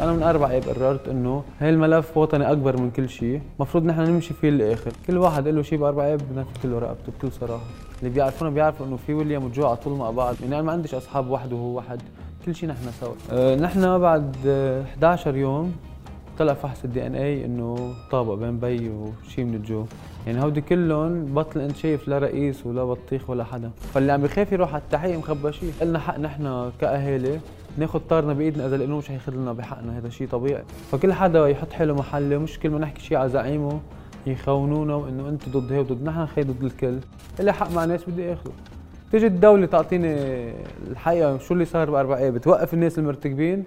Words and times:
أنا 0.00 0.12
من 0.12 0.22
أربع 0.22 0.56
اب 0.56 0.62
قررت 0.62 1.08
إنه 1.08 1.42
هي 1.60 1.70
الملف 1.70 2.16
وطني 2.16 2.52
أكبر 2.52 2.76
من 2.80 2.90
كل 2.90 3.08
شيء 3.08 3.40
المفروض 3.56 3.84
نحن 3.84 4.00
نمشي 4.00 4.34
فيه 4.34 4.50
للآخر. 4.50 4.92
كل 5.06 5.18
واحد 5.18 5.48
له 5.48 5.62
شيء 5.62 5.78
بأربع 5.78 6.14
اب 6.14 6.20
بنفذ 6.30 6.68
له 6.70 6.78
رقبته 6.78 7.12
بكل 7.18 7.32
صراحة. 7.32 7.64
اللي 7.98 8.10
بيعرفونا 8.10 8.50
بيعرفوا 8.50 8.86
إنه 8.86 8.96
في 8.96 9.14
ويليام 9.14 9.44
وجو 9.44 9.66
على 9.66 9.76
طول 9.76 9.98
مع 9.98 10.10
بعض. 10.10 10.34
يعني 10.42 10.54
أنا 10.54 10.62
ما 10.62 10.72
عنديش 10.72 10.94
أصحاب 10.94 11.30
وحده 11.30 11.56
وهو 11.56 11.78
وحد 11.78 12.02
كل 12.46 12.54
شيء 12.54 12.68
نحن 12.68 12.90
سوا. 13.00 13.14
أه 13.32 13.56
نحن 13.56 13.98
بعد 13.98 14.36
11 14.46 15.36
يوم 15.36 15.74
طلع 16.38 16.54
فحص 16.54 16.84
ال 16.84 17.06
DNA 17.06 17.44
إنه 17.44 17.94
طابق 18.10 18.34
بين 18.34 18.58
بيي 18.58 18.90
وشيء 18.90 19.44
من 19.44 19.54
الجو. 19.54 19.84
يعني 20.26 20.42
هودي 20.42 20.60
كلهم 20.60 21.24
بطل 21.34 21.60
أنت 21.60 21.76
شايف 21.76 22.08
لا 22.08 22.18
رئيس 22.18 22.66
ولا 22.66 22.84
بطيخ 22.84 23.30
ولا 23.30 23.44
حدا. 23.44 23.70
فاللي 23.94 24.12
عم 24.12 24.22
بخاف 24.22 24.52
يروح 24.52 24.74
على 24.74 24.82
التحقيق 24.82 25.18
مخبى 25.18 25.52
شيء 25.52 25.72
قلنا 25.80 25.98
حق 25.98 26.18
نحن 26.18 26.70
كأهالي 26.80 27.40
ناخذ 27.78 28.00
طارنا 28.00 28.32
بايدنا 28.32 28.66
اذا 28.66 28.76
القانون 28.76 28.98
مش 28.98 29.08
حياخذ 29.08 29.32
لنا 29.32 29.52
بحقنا 29.52 29.98
هذا 29.98 30.08
شيء 30.08 30.28
طبيعي. 30.28 30.62
فكل 30.92 31.12
حدا 31.12 31.48
يحط 31.48 31.72
حاله 31.72 31.94
محله 31.94 32.38
مش 32.38 32.58
كل 32.58 32.70
ما 32.70 32.78
نحكي 32.78 33.00
شيء 33.02 33.18
على 33.18 33.28
زعيمه 33.28 33.80
يخونونا 34.26 34.94
وإنه 34.94 35.28
انت 35.28 35.48
ضد 35.48 35.72
هي 35.72 35.78
وضد 35.78 36.04
نحن 36.04 36.26
خي 36.26 36.42
ضد 36.42 36.64
الكل. 36.64 36.98
اللي 37.40 37.52
حق 37.52 37.72
مع 37.72 37.84
ناس 37.84 38.10
بدي 38.10 38.32
اخذه 38.32 38.52
تيجي 39.10 39.26
الدولة 39.26 39.66
تعطيني 39.66 40.16
الحقيقة 40.90 41.38
شو 41.38 41.54
اللي 41.54 41.64
صار 41.64 41.90
بأربع 41.90 42.18
إيه 42.18 42.30
بتوقف 42.30 42.74
الناس 42.74 42.98
المرتكبين؟ 42.98 43.64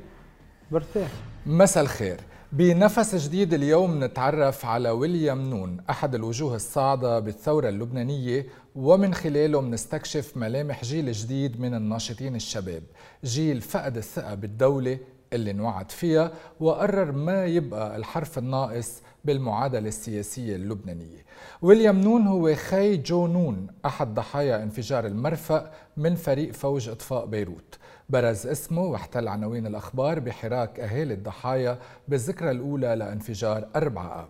برتاح. 0.71 1.07
مساء 1.45 1.83
الخير. 1.83 2.17
بنفس 2.51 3.15
جديد 3.15 3.53
اليوم 3.53 4.03
نتعرف 4.03 4.65
على 4.65 4.89
ويليام 4.89 5.49
نون 5.49 5.77
أحد 5.89 6.15
الوجوه 6.15 6.55
الصاعدة 6.55 7.19
بالثورة 7.19 7.69
اللبنانية 7.69 8.45
ومن 8.75 9.13
خلاله 9.13 9.61
منستكشف 9.61 10.37
ملامح 10.37 10.83
جيل 10.83 11.11
جديد 11.11 11.59
من 11.61 11.73
الناشطين 11.73 12.35
الشباب. 12.35 12.83
جيل 13.23 13.61
فقد 13.61 13.97
الثقة 13.97 14.35
بالدولة 14.35 14.97
اللي 15.33 15.51
انوعد 15.51 15.91
فيها 15.91 16.31
وقرر 16.59 17.11
ما 17.11 17.45
يبقى 17.45 17.95
الحرف 17.97 18.37
الناقص 18.37 19.01
بالمعادلة 19.25 19.87
السياسية 19.87 20.55
اللبنانية. 20.55 21.25
ويليام 21.61 22.01
نون 22.01 22.27
هو 22.27 22.55
خي 22.55 22.97
جو 22.97 23.27
نون 23.27 23.67
أحد 23.85 24.13
ضحايا 24.13 24.63
انفجار 24.63 25.05
المرفأ 25.05 25.71
من 25.97 26.15
فريق 26.15 26.51
فوج 26.53 26.89
إطفاء 26.89 27.25
بيروت. 27.25 27.77
برز 28.09 28.47
اسمه 28.47 28.81
واحتل 28.81 29.27
عناوين 29.27 29.67
الأخبار 29.67 30.19
بحراك 30.19 30.79
أهالي 30.79 31.13
الضحايا 31.13 31.79
بالذكرى 32.07 32.51
الأولى 32.51 32.95
لانفجار 32.95 33.67
4 33.75 34.19
آب. 34.21 34.27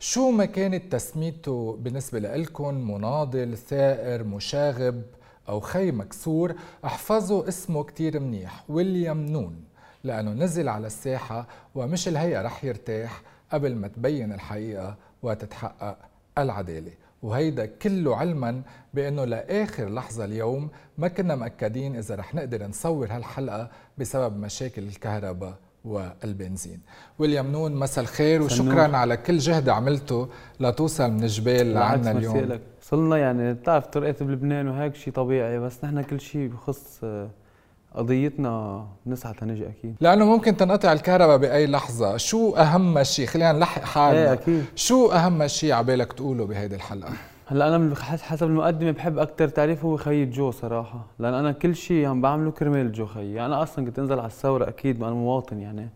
شو 0.00 0.30
ما 0.30 0.44
كانت 0.44 0.92
تسميته 0.92 1.76
بالنسبة 1.80 2.18
لكم 2.18 2.90
مناضل 2.90 3.56
ثائر 3.56 4.24
مشاغب 4.24 5.02
أو 5.48 5.60
خي 5.60 5.90
مكسور. 5.90 6.54
احفظوا 6.84 7.48
اسمه 7.48 7.84
كتير 7.84 8.20
منيح. 8.20 8.64
ويليام 8.68 9.26
نون. 9.26 9.64
لأنه 10.04 10.30
نزل 10.30 10.68
على 10.68 10.86
الساحة 10.86 11.46
ومش 11.74 12.08
الهيئة 12.08 12.42
رح 12.42 12.64
يرتاح 12.64 13.22
قبل 13.52 13.74
ما 13.74 13.88
تبين 13.88 14.32
الحقيقة 14.32 14.96
وتتحقق 15.22 15.98
العدالة. 16.38 16.92
وهيدا 17.22 17.66
كله 17.66 18.16
علما 18.16 18.62
بأنه 18.94 19.24
لآخر 19.24 19.88
لحظة 19.88 20.24
اليوم 20.24 20.70
ما 20.98 21.08
كنا 21.08 21.34
مأكدين 21.34 21.96
إذا 21.96 22.14
رح 22.14 22.34
نقدر 22.34 22.66
نصور 22.66 23.06
هالحلقة 23.10 23.70
بسبب 23.98 24.36
مشاكل 24.36 24.82
الكهرباء 24.82 25.54
والبنزين. 25.84 26.80
ويليام 27.18 27.52
نون 27.52 27.74
مساء 27.74 28.04
الخير 28.04 28.42
وشكرا 28.42 28.96
على 28.96 29.16
كل 29.16 29.38
جهد 29.38 29.68
عملته 29.68 30.28
لتوصل 30.60 31.10
من 31.10 31.22
الجبال 31.22 31.74
لعنا 31.74 32.10
اليوم. 32.10 32.58
وصلنا 32.82 33.16
يعني 33.16 33.54
بتعرف 33.54 33.86
طرقات 33.86 34.22
بلبنان 34.22 34.68
وهيك 34.68 34.94
شيء 34.94 35.12
طبيعي 35.12 35.58
بس 35.58 35.84
نحن 35.84 36.02
كل 36.02 36.20
شيء 36.20 36.48
بخص 36.48 37.00
قضيتنا 37.94 38.86
نسعى 39.06 39.34
تنجي 39.34 39.68
أكيد. 39.68 39.96
لأنه 40.00 40.24
ممكن 40.24 40.56
تنقطع 40.56 40.92
الكهرباء 40.92 41.36
بأي 41.36 41.66
لحظة. 41.66 42.16
شو 42.16 42.54
أهم 42.56 43.02
شيء؟ 43.02 43.26
خلينا 43.26 43.52
نلحق 43.52 43.82
حالنا. 43.82 44.22
إيه 44.22 44.32
أكيد. 44.32 44.64
شو 44.76 45.12
أهم 45.12 45.46
شيء 45.46 45.72
على 45.72 45.86
بالك 45.86 46.12
تقوله 46.12 46.46
بهيدي 46.46 46.74
الحلقة؟ 46.74 47.12
هلأ 47.46 47.76
أنا 47.76 47.94
حسب 48.22 48.46
المقدمة 48.46 48.90
بحب 48.90 49.18
أكثر 49.18 49.48
تعريف 49.48 49.84
هو 49.84 49.96
خي 49.96 50.24
جو 50.24 50.50
صراحة. 50.50 51.06
لأن 51.18 51.34
أنا 51.34 51.52
كل 51.52 51.76
شيء 51.76 52.06
عم 52.06 52.20
بعمله 52.20 52.50
كرمال 52.50 52.92
جو 52.92 53.06
خيي 53.06 53.46
أنا 53.46 53.62
أصلا 53.62 53.84
كنت 53.84 53.98
أنزل 53.98 54.18
على 54.18 54.26
الثورة 54.26 54.68
أكيد 54.68 55.02
أنا 55.02 55.14
مواطن 55.14 55.60
يعني. 55.60 55.88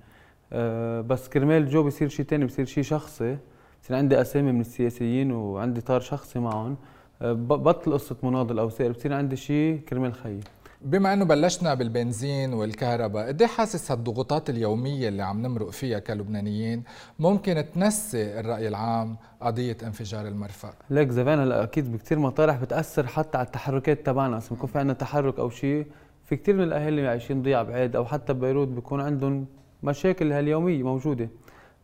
أه 0.53 1.01
بس 1.01 1.29
كرمال 1.29 1.69
جو 1.69 1.83
بصير 1.83 2.09
شيء 2.09 2.27
ثاني 2.27 2.45
بصير 2.45 2.67
شيء 2.67 2.85
شخصي. 2.85 3.37
بصير 3.83 3.97
عندي 3.97 4.21
أسامي 4.21 4.53
من 4.53 4.61
السياسيين 4.61 5.33
وعندي 5.33 5.81
طار 5.81 6.01
شخصي 6.01 6.39
معهم. 6.39 6.77
أه 7.23 7.33
بطل 7.33 7.93
قصة 7.93 8.17
مناضل 8.23 8.59
أو 8.59 8.69
سائر 8.69 8.93
بصير 8.93 9.13
عندي 9.13 9.37
شيء 9.37 9.81
كرمال 9.89 10.15
خيي 10.15 10.41
بما 10.81 11.13
إنه 11.13 11.25
بلشنا 11.25 11.75
بالبنزين 11.75 12.55
والكهرباء 12.55 13.27
قد 13.29 13.43
إيه 13.43 13.49
حاسس 13.49 13.91
هالضغوطات 13.91 14.51
اليومية 14.51 15.09
اللي 15.09 15.23
عم 15.23 15.43
نمرق 15.43 15.71
فيها 15.71 15.99
كلبنانيين 15.99 16.83
ممكن 17.19 17.65
تنسي 17.75 18.41
الرأي 18.41 18.69
العام 18.69 19.17
قضية 19.41 19.77
انفجار 19.83 20.29
المرفأ؟ 20.29 20.71
ليك 20.91 21.11
زمان 21.11 21.39
هلا 21.39 21.63
أكيد 21.63 21.93
بكثير 21.93 22.19
مطارح 22.19 22.57
بتأثر 22.57 23.07
حتى 23.07 23.39
على 23.39 23.47
التحركات 23.47 24.07
تبعنا. 24.07 24.39
إذا 24.39 24.47
بكون 24.51 24.67
في 24.67 24.79
عندنا 24.79 24.95
تحرك 24.95 25.39
أو 25.39 25.51
شيء 25.51 25.87
في 26.25 26.37
كثير 26.37 26.57
من 26.57 26.63
الأهالي 26.63 27.09
عايشين 27.09 27.43
ضياع 27.43 27.63
بعيد 27.63 27.97
أو 27.97 28.05
حتى 28.05 28.33
ببيروت 28.33 28.69
بيكون 28.69 29.01
عندهم 29.01 29.47
مشاكل 29.83 30.33
هاليومية 30.33 30.83
موجودة. 30.83 31.29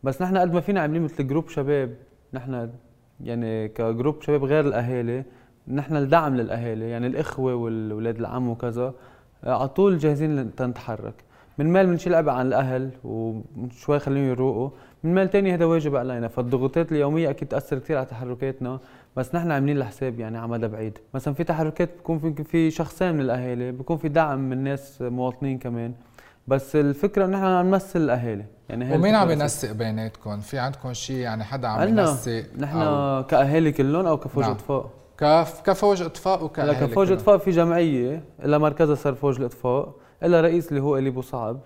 بس 0.03 0.21
نحن 0.21 0.37
قد 0.37 0.53
ما 0.53 0.61
فينا 0.61 0.81
عاملين 0.81 1.01
مثل 1.01 1.27
group 1.27 1.49
شباب 1.49 1.95
نحن 2.33 2.69
يعني 3.23 3.67
ك 3.67 3.76
group 3.76 4.21
شباب 4.21 4.43
غير 4.43 4.67
الأهالي 4.67 5.23
نحن 5.67 5.95
الدعم 5.95 6.35
للأهالي 6.35 6.89
يعني 6.89 7.07
الإخوة 7.07 7.55
والأولاد 7.55 8.19
العم 8.19 8.49
وكذا 8.49 8.93
على 9.43 9.67
طول 9.67 9.97
جاهزين 9.97 10.35
لنتحرك 10.35 11.13
من 11.57 11.73
مال 11.73 11.87
بنشيل 11.87 12.15
عبء 12.15 12.31
عن 12.31 12.47
الأهل 12.47 12.89
وشوي 13.03 13.99
خليهم 13.99 14.23
يروقوا. 14.23 14.69
من 15.03 15.13
مال 15.13 15.29
ثاني 15.29 15.53
هذا 15.53 15.65
واجب 15.65 15.95
علينا. 15.95 16.27
فالضغوطات 16.27 16.91
اليومية 16.91 17.29
أكيد 17.29 17.47
تأثر 17.47 17.79
كثير 17.79 17.97
على 17.97 18.05
تحركاتنا 18.05 18.79
بس 19.17 19.35
نحن 19.35 19.51
عاملين 19.51 19.77
الحساب 19.77 20.19
يعني 20.19 20.37
على 20.37 20.47
مدى 20.47 20.67
بعيد. 20.67 20.97
مثلا 21.13 21.33
في 21.33 21.43
تحركات 21.43 21.89
بكون 21.99 22.19
في 22.19 22.43
في 22.43 22.71
شخصين 22.71 23.13
من 23.13 23.21
الأهالي 23.21 23.71
بكون 23.71 23.97
في 23.97 24.09
دعم 24.09 24.49
من 24.49 24.63
ناس 24.63 25.01
مواطنين 25.01 25.57
كمان. 25.57 25.93
بس 26.47 26.75
الفكرة 26.75 27.25
نحن 27.25 27.43
عم 27.43 27.67
نمثل 27.67 28.01
الأهالي. 28.01 28.45
يعني 28.69 28.95
ومين 28.95 29.15
عم 29.15 29.31
ينسق 29.31 29.71
بيناتكم؟ 29.71 30.39
في 30.39 30.59
عندكم 30.59 30.93
شيء 30.93 31.17
يعني 31.17 31.43
حدا 31.43 31.67
عم 31.67 31.87
ينسق 31.87 32.43
نحن 32.57 32.77
أو 32.77 33.23
كأهالي 33.23 33.71
كلهم 33.71 34.05
أو 34.05 34.17
كفوج 34.17 34.43
نعم. 34.43 34.83
كف 35.17 35.61
كفوج 35.65 36.01
أطفاء 36.01 36.43
وكاهالي 36.43 36.75
كفوج 36.75 37.11
أطفاء 37.11 37.37
في 37.37 37.51
جمعية 37.51 38.23
لها 38.43 38.57
مركزها 38.57 38.95
صار 38.95 39.13
فوج 39.13 39.39
الأطفاء 39.39 39.93
لها 40.23 40.41
رئيس 40.41 40.69
اللي 40.69 40.81
هو 40.81 40.97
إلي 40.97 41.09
بوصعب 41.09 41.59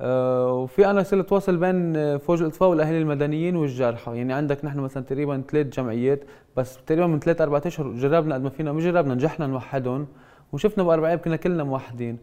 أه 0.00 0.52
وفي 0.52 0.90
أنا 0.90 1.02
صرت 1.02 1.28
تواصل 1.28 1.56
بين 1.56 2.18
فوج 2.18 2.40
الأطفاء 2.40 2.68
والأهالي 2.68 2.98
المدنيين 2.98 3.56
والجرحى 3.56 4.16
يعني 4.16 4.32
عندك 4.32 4.64
نحن 4.64 4.78
مثلا 4.78 5.02
تقريبا 5.02 5.42
ثلاث 5.50 5.66
جمعيات 5.66 6.20
بس 6.56 6.78
تقريبا 6.86 7.06
من 7.06 7.20
ثلاث 7.20 7.40
أربع 7.40 7.60
أشهر 7.66 7.88
جربنا 7.88 8.34
قد 8.34 8.42
ما 8.42 8.50
فينا 8.50 8.72
مش 8.72 8.84
جربنا 8.84 9.14
نجحنا 9.14 9.46
نوحدهم 9.46 10.06
وشفنا 10.52 10.84
باربع 10.84 11.08
أيام 11.08 11.18
كنا 11.18 11.36
كلنا 11.36 11.64
موحدين. 11.64 12.18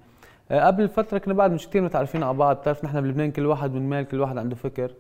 أه 0.52 0.68
قبل 0.68 0.90
فترة 0.90 1.18
كنا 1.18 1.34
بعد 1.34 1.52
مش 1.52 1.68
كثير 1.68 1.82
متعرفين 1.82 2.24
على 2.24 2.38
بعض 2.38 2.56
بتعرف 2.56 2.84
نحن 2.86 3.02
بلبنان 3.02 3.32
كل 3.32 3.46
واحد 3.46 3.74
من 3.74 3.90
مال 3.90 4.08
كل 4.08 4.22
واحد 4.22 4.38
عنده 4.38 4.56
فكر. 4.56 4.92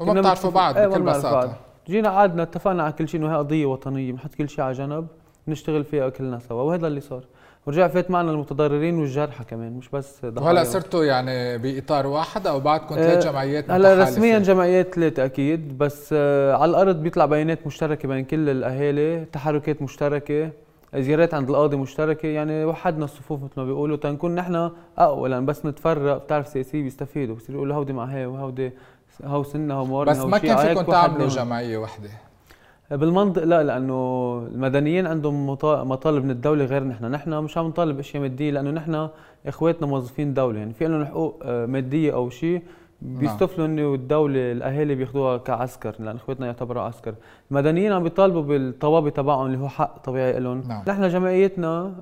وما 0.00 0.20
بتعرفوا 0.20 0.50
بعض 0.50 0.76
إيه 0.76 0.86
بكل 0.86 1.02
بساطة. 1.02 1.56
جينا 1.88 2.08
قعدنا 2.08 2.42
اتفقنا 2.42 2.82
على 2.82 2.92
كل 2.92 3.08
شيء 3.08 3.20
إنه 3.20 3.32
هي 3.32 3.36
قضية 3.36 3.66
وطنية 3.66 4.12
بنحط 4.12 4.34
كل 4.34 4.48
شيء 4.48 4.64
على 4.64 4.72
جنب 4.72 5.06
نشتغل 5.48 5.84
فيها 5.84 6.08
كلنا 6.08 6.38
سوا 6.38 6.62
وهذا 6.62 6.86
اللي 6.86 7.00
صار. 7.00 7.24
ورجع 7.66 7.88
فات 7.88 8.10
معنا 8.10 8.30
المتضررين 8.30 8.98
والجرحى 8.98 9.44
كمان 9.44 9.72
مش 9.72 9.88
بس 9.88 10.24
وهلا 10.24 10.64
صرتوا 10.64 11.04
يعني 11.04 11.58
بإطار 11.58 12.06
واحد 12.06 12.46
أو 12.46 12.60
بعدكم 12.60 12.94
ثلاث 12.94 13.26
آه 13.26 13.30
جمعيات 13.30 13.70
هلا 13.70 14.02
رسميا 14.02 14.38
جمعيات 14.38 14.94
ثلاث 14.94 15.18
أكيد 15.18 15.78
بس 15.78 16.10
آه 16.12 16.54
على 16.54 16.70
الأرض 16.70 16.96
بيطلع 17.02 17.26
بيانات 17.26 17.66
مشتركة 17.66 18.08
بين 18.08 18.24
كل 18.24 18.48
الأهالي 18.48 19.24
تحركات 19.24 19.82
مشتركة 19.82 20.50
زيارات 20.96 21.34
عند 21.34 21.48
القاضي 21.50 21.76
مشتركة 21.76 22.26
يعني 22.28 22.64
وحدنا 22.64 23.04
الصفوف 23.04 23.42
مثل 23.42 23.52
ما 23.56 23.64
بيقولوا 23.64 23.96
تنكون 23.96 24.34
نحن 24.34 24.70
اقوى 24.98 25.28
لأن 25.28 25.46
بس 25.46 25.66
نتفرق 25.66 26.24
بتعرف 26.24 26.48
سياسيين 26.48 26.84
بيستفيدوا 26.84 27.34
بصير 27.36 27.54
يقولوا 27.54 27.76
هودي 27.76 27.92
مع 27.92 28.04
هي 28.04 28.26
وهودي 28.26 28.72
هو 29.24 29.42
سنة 29.42 29.74
هو 29.74 29.84
مورنا 29.84 30.12
بس 30.12 30.18
ما 30.18 30.38
كان 30.38 30.56
فيكم 30.56 30.92
تعملوا 30.92 31.28
جمعية 31.28 31.78
وحدة؟ 31.78 32.08
بالمنطق 32.90 33.44
لا 33.44 33.62
لأنه 33.62 34.48
المدنيين 34.54 35.06
عندهم 35.06 35.46
مطالب 35.62 36.24
من 36.24 36.30
الدولة 36.30 36.64
غير 36.64 36.84
نحن، 36.84 37.04
نحن 37.04 37.34
مش 37.34 37.58
عم 37.58 37.66
نطالب 37.66 37.98
اشياء 37.98 38.22
ماديه 38.22 38.50
لأنه 38.50 38.70
نحن 38.70 39.08
إخواتنا 39.46 39.86
موظفين 39.86 40.34
دولة. 40.34 40.58
يعني 40.58 40.72
في 40.72 40.88
لهم 40.88 41.04
حقوق 41.04 41.46
مادية 41.46 42.14
أو 42.14 42.30
شيء 42.30 42.62
بيستفلوا 43.02 43.66
إنه 43.66 43.94
الدولة 43.94 44.52
الأهالي 44.52 44.94
بياخذوها 44.94 45.36
كعسكر 45.36 45.94
لأن 45.98 46.16
إخواتنا 46.16 46.46
يعتبروا 46.46 46.82
عسكر، 46.82 47.14
المدنيين 47.50 47.92
عم 47.92 48.02
بيطالبوا 48.02 48.42
بالطوابع 48.42 49.08
تبعهم 49.08 49.46
اللي 49.46 49.58
هو 49.58 49.68
حق 49.68 49.98
طبيعي 49.98 50.40
لهم، 50.40 50.62
نعم. 50.68 50.82
نحن 50.88 51.08
جمعيتنا 51.08 51.92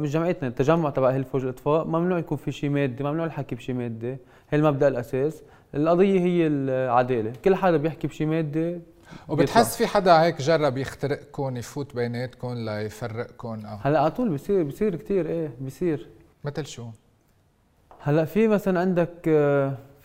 مش 0.00 0.12
جمعيتنا 0.12 0.48
التجمع 0.48 0.90
تبع 0.90 1.08
أهل 1.08 1.24
فوج 1.24 1.42
الأطفاء 1.42 1.86
ممنوع 1.86 2.18
يكون 2.18 2.38
في 2.38 2.52
شيء 2.52 2.70
مادي، 2.70 3.04
ممنوع 3.04 3.26
الحكي 3.26 3.54
بشيء 3.54 3.74
مادي، 3.74 4.16
هي 4.50 4.58
المبدأ 4.58 4.88
الأساس، 4.88 5.42
القضية 5.74 6.20
هي 6.20 6.46
العدالة، 6.46 7.32
كل 7.44 7.54
حدا 7.54 7.76
بيحكي 7.76 8.06
بشيء 8.06 8.26
مادي 8.26 8.80
وبتحس 9.28 9.76
في 9.76 9.86
حدا 9.86 10.22
هيك 10.22 10.42
جرب 10.42 10.76
يخترقكم 10.76 11.56
يفوت 11.56 11.94
بيناتكم 11.94 12.54
ليفرقكم 12.54 13.66
أو 13.66 13.76
هلا 13.82 14.00
على 14.00 14.10
طول 14.10 14.28
بصير 14.28 14.62
بصير 14.62 14.96
كثير 14.96 15.26
إيه 15.26 15.50
بصير 15.60 16.06
مثل 16.44 16.66
شو؟ 16.66 16.86
هلا 18.00 18.24
في 18.24 18.48
مثلا 18.48 18.80
عندك 18.80 19.12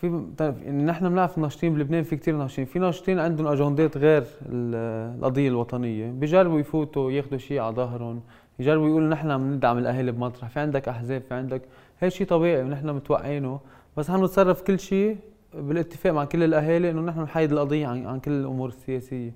في 0.00 0.26
يعني 0.40 0.82
نحن 0.84 1.08
بنعرف 1.08 1.36
الناشطين 1.36 1.74
بلبنان 1.74 2.02
في 2.02 2.16
كثير 2.16 2.36
ناشطين. 2.36 2.64
في 2.64 2.78
ناشطين 2.78 3.18
عندهم 3.18 3.46
أجندات 3.46 3.96
غير 3.96 4.24
القضية 4.48 5.48
الوطنية. 5.48 6.10
بيجربوا 6.10 6.60
يفوتوا 6.60 7.12
ياخذوا 7.12 7.38
شيء 7.38 7.60
على 7.60 7.74
ظهرهم. 7.74 8.22
يجربوا 8.58 8.88
يقولوا 8.88 9.08
نحن 9.08 9.30
عم 9.30 9.54
ندعم 9.54 9.78
الأهالي 9.78 10.12
بمطرح. 10.12 10.48
في 10.48 10.60
عندك 10.60 10.88
أحزاب 10.88 11.22
في 11.28 11.34
عندك 11.34 11.62
هي 12.00 12.10
شيء 12.10 12.26
طبيعي 12.26 12.62
ونحن 12.62 12.90
متوقعينه. 12.90 13.60
بس 13.96 14.10
نحن 14.10 14.24
نتصرف 14.24 14.62
كل 14.62 14.80
شيء 14.80 15.16
بالاتفاق 15.56 16.12
مع 16.12 16.24
كل 16.24 16.42
الأهالي 16.42 16.90
إنه 16.90 17.00
نحن 17.00 17.20
نحيد 17.20 17.52
القضية 17.52 17.86
عن, 17.86 18.06
عن 18.06 18.20
كل 18.20 18.30
الأمور 18.30 18.68
السياسية. 18.68 19.32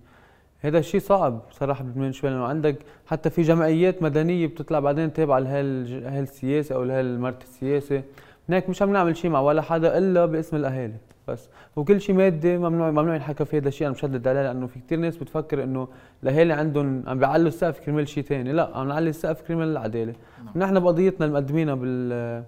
هذا 0.61 0.79
الشيء 0.79 1.01
صعب 1.01 1.41
صراحة 1.51 1.85
بلبنان 1.85 2.13
شوي 2.13 2.31
لأنه 2.31 2.45
عندك 2.45 2.77
حتى 3.07 3.31
في 3.31 3.43
جمعيات 3.43 4.03
مدنية 4.03 4.47
بتطلع 4.47 4.81
بعدين 4.81 5.13
تابعه 5.13 5.39
لهالسياسه 5.39 6.75
أو 6.75 6.85
لهالمرت 6.85 7.43
السياسة. 7.43 8.03
هناك 8.49 8.69
مش 8.69 8.83
عم 8.83 8.93
نعمل 8.93 9.17
شيء 9.17 9.31
مع 9.31 9.41
ولا 9.41 9.63
حدا 9.63 9.99
إلا 9.99 10.27
باسم 10.27 10.57
الأهالي 10.57 10.95
بس. 11.29 11.49
وكل 11.77 12.01
شيء 12.01 12.17
مادي 12.17 12.59
ممنوع 12.59 12.91
ممنوع 12.91 13.15
ينحكى 13.15 13.45
في 13.45 13.59
هذا 13.59 13.69
الشيء. 13.69 13.87
أنا 13.87 13.95
مشدد 13.95 14.29
عليه 14.29 14.43
لأنه 14.43 14.67
في 14.67 14.81
كثير 14.81 14.99
ناس 14.99 15.17
بتفكر 15.17 15.63
إنه 15.63 15.89
الأهالي 16.23 16.53
عندهم 16.53 17.03
عم 17.07 17.19
بيعلوا 17.19 17.49
السقف 17.49 17.81
كرمال 17.81 18.09
شيء 18.09 18.25
ثاني 18.25 18.53
لا 18.53 18.71
عم 18.75 18.89
نعلي 18.89 19.11
السقف 19.11 19.43
كرمال 19.43 19.69
العدالة. 19.69 20.15
نعم. 20.45 20.53
نحن 20.57 20.81
بقضيتنا 20.81 21.27
اللي 21.27 21.41
مقدمينها 21.41 21.75
بال 21.75 22.45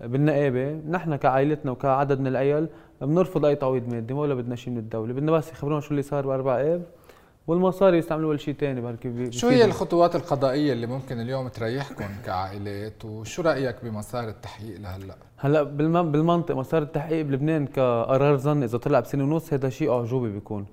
بالنقابة 0.00 0.72
نحن 0.72 1.16
كعائلتنا 1.16 1.70
وكعدد 1.72 2.20
من 2.20 2.26
العيال 2.26 2.68
بنرفض 3.06 3.44
أي 3.44 3.56
تعويض 3.56 3.88
مادي 3.88 4.12
ولا 4.12 4.34
بدنا 4.34 4.56
شيء 4.56 4.72
من 4.72 4.78
الدولة؟ 4.78 5.12
بدنا 5.12 5.32
بس 5.32 5.52
يخبرونا 5.52 5.80
شو 5.80 5.90
اللي 5.90 6.02
صار 6.02 6.26
بأربع 6.26 6.60
اب 6.60 6.82
والمصاري 7.46 7.98
يستعملوها 7.98 8.36
لشيء 8.36 8.54
ثاني 8.54 8.80
بركي 8.80 9.32
شو 9.32 9.48
هي 9.48 9.64
الخطوات 9.64 10.16
القضائية 10.16 10.72
اللي 10.72 10.86
ممكن 10.86 11.20
اليوم 11.20 11.48
تريحكم 11.48 12.08
كعائلات؟ 12.26 13.04
وشو 13.04 13.42
رأيك 13.42 13.76
بمسار 13.82 14.28
التحقيق 14.28 14.80
لهلأ؟ 14.80 15.16
هلأ 15.36 15.62
بالمنطق 16.02 16.54
مسار 16.54 16.82
التحقيق 16.82 17.24
بلبنان 17.26 17.66
كقرار 17.66 18.36
ظن 18.36 18.62
إذا 18.62 18.78
طلع 18.78 19.00
بسنة 19.00 19.24
ونص 19.24 19.52
هذا 19.52 19.68
شيء 19.68 19.92
أعجوبي 19.92 20.30
بيكون. 20.30 20.66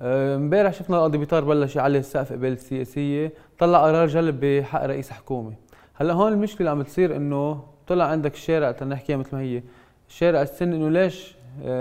امبارح 0.00 0.72
شفنا 0.72 0.96
القاضي 0.96 1.18
بيطار 1.18 1.44
بلش 1.44 1.76
يعلي 1.76 1.98
السقف 1.98 2.32
قبل 2.32 2.52
السياسية 2.52 3.32
طلع 3.58 3.84
قرار 3.84 4.06
جلب 4.06 4.44
بحق 4.44 4.84
رئيس 4.84 5.10
حكومة. 5.10 5.52
هلأ 5.94 6.12
هون 6.12 6.32
المشكلة 6.32 6.58
اللي 6.60 6.70
عم 6.70 6.82
تصير 6.82 7.16
إنه 7.16 7.64
طلع 7.86 8.04
عندك 8.04 8.34
الشارع 8.34 8.72
تنحكيها 8.72 9.16
مثل 9.16 9.36
ما 9.36 9.42
هي 9.42 9.62
الشارع 10.08 10.42
السن 10.42 10.72
إنه 10.72 10.90
ليش 10.90 11.36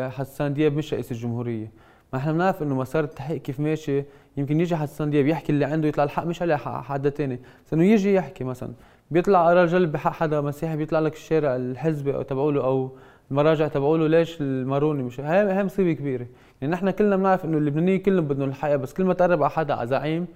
حسان 0.09 0.53
دياب 0.53 0.77
مش 0.77 0.93
رئيس 0.93 1.11
الجمهورية. 1.11 1.71
ما 2.13 2.19
إحنا 2.19 2.31
بنعرف 2.31 2.63
إنه 2.63 2.75
مسار 2.75 3.03
التحقيق 3.03 3.41
كيف 3.41 3.59
ماشي. 3.59 4.03
يمكن 4.37 4.59
يجي 4.61 4.75
حسان 4.75 5.09
دياب 5.09 5.27
يحكي 5.27 5.51
اللي 5.51 5.65
عنده 5.65 5.87
يطلع 5.87 6.03
الحق 6.03 6.23
مش 6.25 6.41
على 6.41 6.57
حق 6.57 6.83
حدا 6.83 7.09
ثاني 7.09 7.39
بس 7.65 7.73
إنه 7.73 7.83
يجي 7.83 8.13
يحكي 8.13 8.43
مثلا. 8.43 8.73
بيطلع 9.11 9.47
قرار 9.49 9.65
جلب 9.65 9.91
بحق 9.91 10.11
حدا 10.11 10.41
مسيحي 10.41 10.75
بيطلع 10.77 10.99
لك 10.99 11.13
الشارع 11.13 11.55
الحزبي 11.55 12.15
أو 12.15 12.21
تبعوله 12.21 12.63
أو 12.63 12.91
المراجع 13.31 13.67
تبعوله 13.67 14.07
ليش 14.07 14.41
الماروني 14.41 15.03
مش؟ 15.03 15.19
هاي 15.19 15.51
هاي 15.51 15.63
مصيبة 15.63 15.93
كبيرة. 15.93 16.27
يعني 16.61 16.73
نحن 16.73 16.89
كلنا 16.89 17.15
بنعرف 17.15 17.45
إنه 17.45 17.57
اللبنانيين 17.57 17.99
كلهم 17.99 18.27
بدهم 18.27 18.49
الحقيقة 18.49 18.77
بس 18.77 18.93
كل 18.93 19.03
ما 19.03 19.13
تقرب 19.13 19.43
على 19.43 19.51
حدا 19.51 19.73
على 19.73 19.87
زعيم 19.87 20.27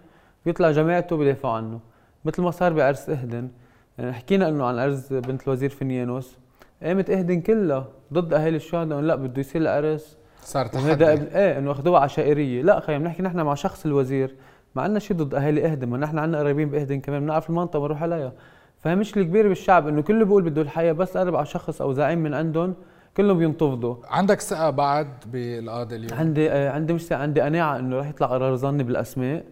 بيطلع 0.45 0.71
جماعته 0.71 1.17
بيدافعوا 1.17 1.53
عنه. 1.53 1.79
مثل 2.25 2.41
ما 2.41 2.51
صار 2.51 2.73
بعرس 2.73 3.09
إهدن. 3.09 3.49
يعني 3.97 4.13
حكينا 4.13 4.49
إنه 4.49 4.65
عن 4.65 4.79
عرس 4.79 5.13
بنت 5.13 5.47
الوزير 5.47 5.69
فينيانوس. 5.69 6.37
قامت 6.83 7.09
اهدن 7.09 7.41
كلها 7.41 7.87
ضد 8.13 8.33
أهالي 8.33 8.55
الشهداء 8.55 8.99
لا 8.99 9.15
بده 9.15 9.39
يصير 9.39 9.61
العرس 9.61 10.17
صار 10.41 10.65
تحدي. 10.65 11.05
إيه 11.05 11.57
إنه 11.57 11.71
اخذوها 11.71 11.99
عشائريه 11.99 12.61
لا 12.61 12.79
خيي 12.79 12.99
بنحكي 12.99 13.23
نحن 13.23 13.41
مع 13.41 13.53
شخص 13.53 13.85
الوزير 13.85 14.35
ما 14.75 14.81
عندنا 14.81 14.99
شيء 14.99 15.17
ضد 15.17 15.35
أهالي 15.35 15.65
اهدن 15.65 15.87
ما 15.87 15.97
نحن 15.97 16.19
عندنا 16.19 16.39
قريبين 16.39 16.69
باهدن 16.69 16.99
كمان 16.99 17.21
بنعرف 17.21 17.49
المنطقة 17.49 17.79
بنروح 17.79 18.03
عليها. 18.03 18.33
فهي 18.79 18.95
مشكله 18.95 19.23
كبيره 19.23 19.47
بالشعب 19.47 19.87
إنه 19.87 20.01
كله 20.01 20.25
بيقول 20.25 20.43
بده 20.43 20.61
الحياة 20.61 20.91
بس 20.91 21.17
قرب 21.17 21.35
على 21.35 21.45
شخص 21.45 21.81
أو 21.81 21.93
زعيم 21.93 22.19
من 22.19 22.33
عندهم 22.33 22.75
كلهم 23.17 23.37
بينتفضوا. 23.37 23.95
عندك 24.09 24.41
ثقة 24.41 24.69
بعد 24.69 25.07
بالقاضي 25.25 25.95
اليوم؟ 25.95 26.19
عندي 26.19 26.51
آه 26.51 26.71
عندي 26.71 26.93
مش 26.93 27.11
عندي 27.11 27.41
قناعة 27.41 27.79
إنه 27.79 27.99
رح 27.99 28.07
يطلع 28.09 28.27
قرار 28.27 28.55
ظني 28.55 28.83
بالأسماء. 28.83 29.43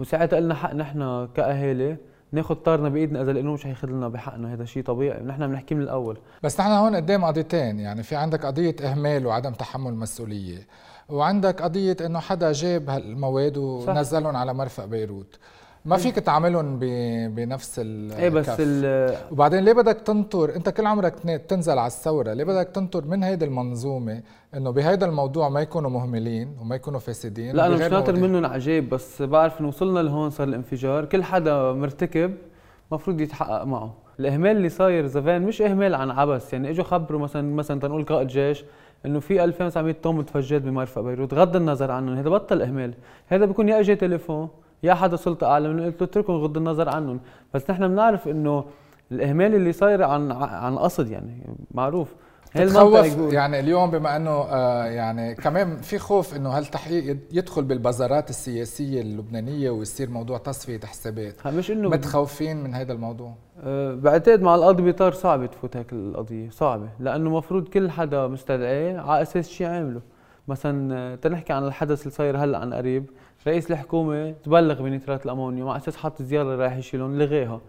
وساعتها 0.00 0.36
قلنا 0.36 0.54
حق 0.54 0.74
نحن 0.74 1.28
كأهالي 1.34 1.96
ناخذ 2.32 2.54
طارنا 2.54 2.88
بإيدنا 2.88 3.22
إذا 3.22 3.30
القانون 3.30 3.54
مش 3.54 3.64
حياخذ 3.64 3.88
لنا 3.88 4.08
بحقنا. 4.08 4.54
هذا 4.54 4.64
شيء 4.64 4.82
طبيعي. 4.82 5.22
نحن 5.22 5.46
بنحكي 5.46 5.74
من 5.74 5.82
الأول. 5.82 6.18
بس 6.42 6.60
نحن 6.60 6.70
هون 6.70 6.96
قدام 6.96 7.24
قضيتين. 7.24 7.80
يعني 7.80 8.02
في 8.02 8.16
عندك 8.16 8.46
قضية 8.46 8.76
إهمال 8.82 9.26
وعدم 9.26 9.52
تحمل 9.52 9.94
مسؤولية 9.94 10.66
وعندك 11.08 11.62
قضية 11.62 11.96
إنه 12.06 12.18
حدا 12.18 12.52
جاب 12.52 12.90
هالمواد 12.90 13.56
ونزلهم 13.56 14.36
على 14.36 14.54
مرفق 14.54 14.84
بيروت. 14.84 15.38
ما 15.84 15.96
فيك 15.96 16.14
تعملهم 16.14 16.78
بنفس 17.34 17.80
ال 17.84 18.12
إيه 18.12 18.28
بس 18.28 18.56
ال 18.60 19.16
وبعدين 19.32 19.64
ليه 19.64 19.72
بدك 19.72 20.00
تنطر؟ 20.00 20.56
انت 20.56 20.68
كل 20.68 20.86
عمرك 20.86 21.14
تنزل 21.48 21.78
على 21.78 21.86
الثورة 21.86 22.32
ليه 22.32 22.44
بدك 22.44 22.68
تنطر 22.68 23.04
من 23.04 23.22
هيدي 23.22 23.44
المنظومة 23.44 24.22
إنه 24.54 24.70
بهيدا 24.70 25.06
الموضوع 25.06 25.48
ما 25.48 25.60
يكونوا 25.60 25.90
مهملين 25.90 26.56
وما 26.60 26.74
يكونوا 26.74 27.00
فاسدين؟ 27.00 27.56
لا 27.56 27.66
أنا 27.66 27.74
مش 27.74 27.92
ناطر 27.92 28.16
منهم 28.16 28.46
عجيب 28.46 28.88
بس 28.90 29.22
بعرف 29.22 29.60
إنه 29.60 29.68
وصلنا 29.68 30.00
لهون 30.00 30.30
صار 30.30 30.48
الانفجار. 30.48 31.04
كل 31.04 31.22
حدا 31.24 31.72
مرتكب 31.72 32.34
مفروض 32.92 33.20
يتحقق 33.20 33.64
معه. 33.64 33.94
الإهمال 34.20 34.56
اللي 34.56 34.68
صاير 34.68 35.06
زمان 35.06 35.42
مش 35.42 35.62
إهمال 35.62 35.94
عن 35.94 36.10
عبس 36.10 36.52
يعني 36.52 36.70
إجوا 36.70 36.84
خبروا 36.84 37.20
مثلا 37.20 37.54
مثلا 37.54 37.80
تنقول 37.80 38.04
قائد 38.04 38.26
جيش 38.28 38.64
إنه 39.06 39.20
في 39.20 39.44
2900 39.44 39.94
طن 40.02 40.14
متفجرات 40.14 40.62
بمرفق 40.62 41.00
بيروت 41.00 41.34
غض 41.34 41.56
النظر 41.56 41.90
عنهم. 41.90 42.16
هذا 42.16 42.28
بطل 42.28 42.62
إهمال. 42.62 42.94
هذا 43.26 43.44
بيكون 43.44 43.68
يا 43.68 43.80
اجى 43.80 43.96
تليفون 43.96 44.48
يا 44.82 44.94
حدا 44.94 45.16
سلطة 45.16 45.46
اعلى 45.46 45.68
من 45.68 45.84
قلت 45.84 46.00
له 46.00 46.06
اتركهم 46.08 46.36
غض 46.36 46.56
النظر 46.56 46.88
عنهم. 46.88 47.20
بس 47.54 47.70
نحن 47.70 47.88
بنعرف 47.88 48.28
إنه 48.28 48.64
الإهمال 49.12 49.54
اللي 49.54 49.72
صاير 49.72 50.02
عن 50.02 50.32
عن 50.32 50.78
قصد 50.78 51.10
يعني 51.10 51.46
معروف. 51.70 52.14
تخوف 52.54 53.32
يعني 53.32 53.60
اليوم 53.60 53.90
بما 53.90 54.16
إنه 54.16 54.30
آه 54.30 54.84
يعني 54.84 55.34
كمان 55.34 55.76
في 55.76 55.98
خوف 55.98 56.36
إنه 56.36 56.50
هالتحقيق 56.50 57.16
يدخل 57.32 57.62
بالبازارات 57.62 58.30
السياسية 58.30 59.00
اللبنانية 59.00 59.70
ويصير 59.70 60.10
موضوع 60.10 60.38
تصفية 60.38 60.80
حسابات. 60.80 61.46
مش 61.46 61.70
انه 61.70 61.88
متخوفين 61.88 62.56
من 62.56 62.74
هذا 62.74 62.92
الموضوع؟ 62.92 63.34
أه 63.64 63.94
بعتقد 63.94 64.42
مع 64.42 64.54
القاضي 64.54 64.82
بيطار 64.82 65.12
صعبه 65.12 65.46
تفوت 65.46 65.76
هيك 65.76 65.92
القضية 65.92 66.50
صعبة. 66.50 66.88
لأنه 67.00 67.26
المفروض 67.26 67.68
كل 67.68 67.90
حدا 67.90 68.26
مستدعيه 68.26 68.98
على 68.98 69.22
أساس 69.22 69.48
شيء 69.48 69.66
عامله. 69.66 70.00
مثلا 70.48 71.16
تنحكي 71.16 71.52
عن 71.52 71.66
الحدث 71.66 72.02
اللي 72.02 72.10
صاير 72.10 72.36
هلأ 72.36 72.58
عن 72.58 72.74
قريب 72.74 73.10
رئيس 73.46 73.70
الحكومة 73.70 74.30
تبلغ 74.30 74.82
بنيترات 74.82 75.24
الأمونيوم 75.24 75.68
على 75.68 75.76
أساس 75.78 75.96
حط 75.96 76.22
زيارة 76.22 76.56
رايح 76.56 76.76
يشيلهم 76.76 77.18
لغاها 77.18 77.60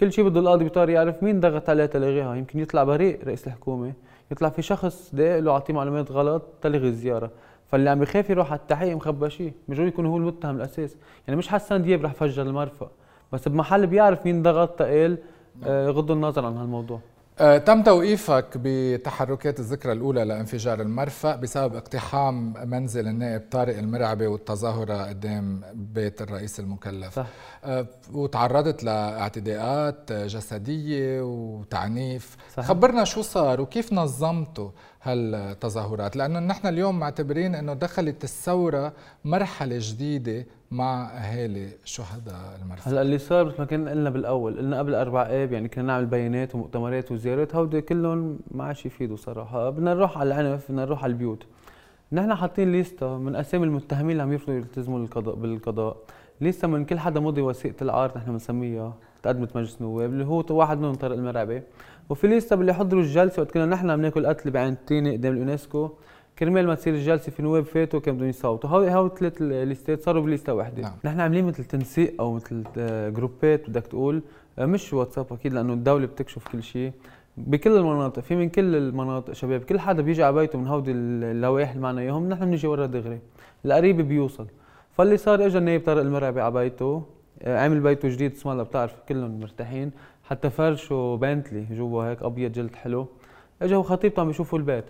كل 0.00 0.12
شيء 0.12 0.24
بده 0.24 0.40
القاضي 0.40 0.64
بيطار 0.64 0.90
يعرف 0.90 1.22
مين 1.22 1.40
ضغط 1.40 1.70
عليه 1.70 1.86
تلغيها 1.86 2.34
يمكن 2.34 2.58
يطلع 2.58 2.84
بريء 2.84 3.24
رئيس 3.26 3.46
الحكومة 3.46 3.92
يطلع 4.30 4.48
في 4.48 4.62
شخص 4.62 5.10
داق 5.14 5.38
له 5.38 5.52
أعطيه 5.52 5.74
معلومات 5.74 6.12
غلط 6.12 6.42
تلغي 6.62 6.88
الزيارة. 6.88 7.30
فاللي 7.66 7.90
عم 7.90 8.00
بخاف 8.00 8.30
يروح 8.30 8.52
على 8.52 8.60
التحقيق 8.60 8.96
مخبى 8.96 9.30
شيء 9.30 9.52
مش 9.68 9.78
يكون 9.78 10.06
هو 10.06 10.16
المتهم 10.16 10.56
الأساس. 10.56 10.96
يعني 11.26 11.38
مش 11.38 11.48
حسان 11.48 11.82
دياب 11.82 12.04
رح 12.04 12.12
فجر 12.12 12.42
المرفأ 12.42 12.90
بس 13.32 13.48
بمحل 13.48 13.86
بيعرف 13.86 14.26
مين 14.26 14.42
ضغط 14.42 14.68
تقال 14.78 15.18
آه، 15.64 15.88
غض 15.90 16.10
النظر 16.10 16.46
عن 16.46 16.56
هالموضوع. 16.56 17.00
تم 17.38 17.82
توقيفك 17.82 18.46
بتحركات 18.56 19.60
الذكرى 19.60 19.92
الأولى 19.92 20.24
لانفجار 20.24 20.80
المرفأ 20.80 21.36
بسبب 21.36 21.76
اقتحام 21.76 22.54
منزل 22.70 23.08
النائب 23.08 23.42
طارق 23.50 23.78
المرعبي 23.78 24.26
والتظاهرة 24.26 25.06
قدام 25.06 25.60
بيت 25.74 26.22
الرئيس 26.22 26.60
المكلف 26.60 27.14
صح. 27.14 27.26
أه 27.64 27.86
وتعرضت 28.12 28.84
لاعتداءات 28.84 30.12
جسدية 30.12 31.22
وتعنيف 31.22 32.36
صح. 32.56 32.62
خبرنا 32.64 33.04
شو 33.04 33.22
صار 33.22 33.60
وكيف 33.60 33.92
نظمته 33.92 34.72
هالتظاهرات 35.04 36.16
لأنه 36.16 36.40
نحن 36.40 36.66
اليوم 36.66 36.98
معتبرين 36.98 37.54
أنه 37.54 37.74
دخلت 37.74 38.24
الثورة 38.24 38.92
مرحلة 39.24 39.76
جديدة 39.80 40.46
مع 40.70 41.10
أهالي 41.10 41.68
شهداء 41.84 42.58
المرفأ. 42.62 42.90
هلأ 42.90 43.02
اللي 43.02 43.18
صار 43.18 43.46
مثل 43.46 43.56
ما 43.58 43.64
كنا 43.64 43.90
قلنا 43.90 44.10
بالأول 44.10 44.58
قلنا 44.58 44.78
قبل 44.78 44.94
أربع 44.94 45.22
اب 45.22 45.52
يعني 45.52 45.68
كنا 45.68 45.84
نعمل 45.84 46.06
بيانات 46.06 46.54
ومؤتمرات 46.54 47.12
وزيارات 47.12 47.54
هودي 47.54 47.80
كلهم 47.80 48.38
ما 48.50 48.64
عادش 48.64 48.86
يفيدوا 48.86 49.16
صراحة. 49.16 49.70
بدنا 49.70 49.94
نروح 49.94 50.18
على 50.18 50.34
العنف 50.34 50.64
بدنا 50.70 50.84
نروح 50.84 51.04
على 51.04 51.10
البيوت. 51.10 51.46
نحن 52.12 52.34
حاطين 52.34 52.72
ليستا 52.72 53.06
من 53.06 53.36
أسامي 53.36 53.64
المتهمين 53.64 54.10
اللي 54.10 54.22
عم 54.22 54.32
يرفضوا 54.32 54.54
يلتزموا 54.54 54.98
القضاء 54.98 55.34
بالقضاء. 55.34 55.96
ليستا 56.40 56.66
من 56.66 56.84
كل 56.84 56.98
حدا 56.98 57.20
مضي 57.20 57.40
وثيقة 57.40 57.82
العار 57.82 58.12
نحن 58.18 58.32
بنسميها. 58.32 58.94
تقدمت 59.24 59.56
مجلس 59.56 59.76
النواب 59.80 60.10
اللي 60.10 60.24
هو 60.24 60.44
واحد 60.50 60.78
منهم 60.78 60.94
طارق 60.94 61.16
المرعبي 61.16 61.62
وفي 62.08 62.26
ليستا 62.26 62.56
باللي 62.56 62.74
حضروا 62.74 63.02
الجلسة 63.02 63.42
وقت 63.42 63.50
كنا 63.50 63.66
نحن 63.66 63.90
عم 63.90 64.00
ناكل 64.00 64.26
قتل 64.26 64.50
بعين 64.50 64.76
تيني 64.86 65.16
قدام 65.16 65.32
اليونسكو 65.32 65.90
كرمال 66.38 66.66
ما 66.66 66.74
تصير 66.74 66.94
الجلسة 66.94 67.32
في 67.32 67.42
نواب 67.42 67.64
فاتوا 67.64 68.00
كانوا 68.00 68.16
بدهم 68.18 68.28
يصوتوا. 68.28 68.70
هو 68.70 68.80
هو 68.80 69.08
ثلاث 69.08 69.42
ليستات 69.42 70.02
صاروا 70.02 70.22
بليسته 70.22 70.54
وحده 70.54 70.82
نعم. 70.82 70.92
نحن 71.04 71.20
عاملين 71.20 71.44
مثل 71.44 71.64
تنسيق 71.64 72.14
أو 72.20 72.32
مثل 72.32 72.64
جروبات 73.14 73.70
بدك 73.70 73.86
تقول 73.86 74.22
مش 74.58 74.92
واتساب 74.92 75.26
أكيد 75.32 75.52
لأنه 75.52 75.72
الدولة 75.72 76.06
بتكشف 76.06 76.48
كل 76.52 76.62
شيء 76.62 76.92
بكل 77.36 77.76
المناطق. 77.76 78.22
في 78.22 78.36
من 78.36 78.48
كل 78.48 78.76
المناطق 78.76 79.32
شباب 79.32 79.60
كل 79.60 79.80
حدا 79.80 80.02
بيجي 80.02 80.22
على 80.22 80.34
بيته 80.34 80.58
من 80.58 80.66
هودي 80.66 80.92
اللوائح 80.92 81.70
اللي 81.70 81.82
معنا 81.82 82.00
إياهم 82.00 82.28
نحن 82.28 82.44
بنيجي 82.44 82.66
ورا 82.66 82.86
دغري 82.86 83.18
القريب 83.64 84.00
بيوصل. 84.00 84.46
فاللي 84.92 85.16
صار 85.16 85.46
اجى 85.46 85.58
النايب 85.58 85.84
طارق 85.84 86.00
المرعبي 86.00 86.40
على 86.40 86.54
بيته 86.54 87.02
عامل 87.46 87.80
بيته 87.80 88.08
جديد 88.08 88.32
اسم 88.32 88.48
الله 88.48 88.62
بتعرف 88.62 88.94
كلهم 89.08 89.40
مرتاحين. 89.40 89.90
حتى 90.24 90.50
فرشه 90.50 91.18
بنتلي 91.20 91.66
جوا 91.70 92.04
هيك 92.04 92.22
أبيض 92.22 92.52
جلد 92.52 92.76
حلو. 92.76 93.06
اجى 93.62 93.76
وخطيبته 93.76 94.22
عم 94.22 94.30
يشوفوا 94.30 94.58
البيت. 94.58 94.84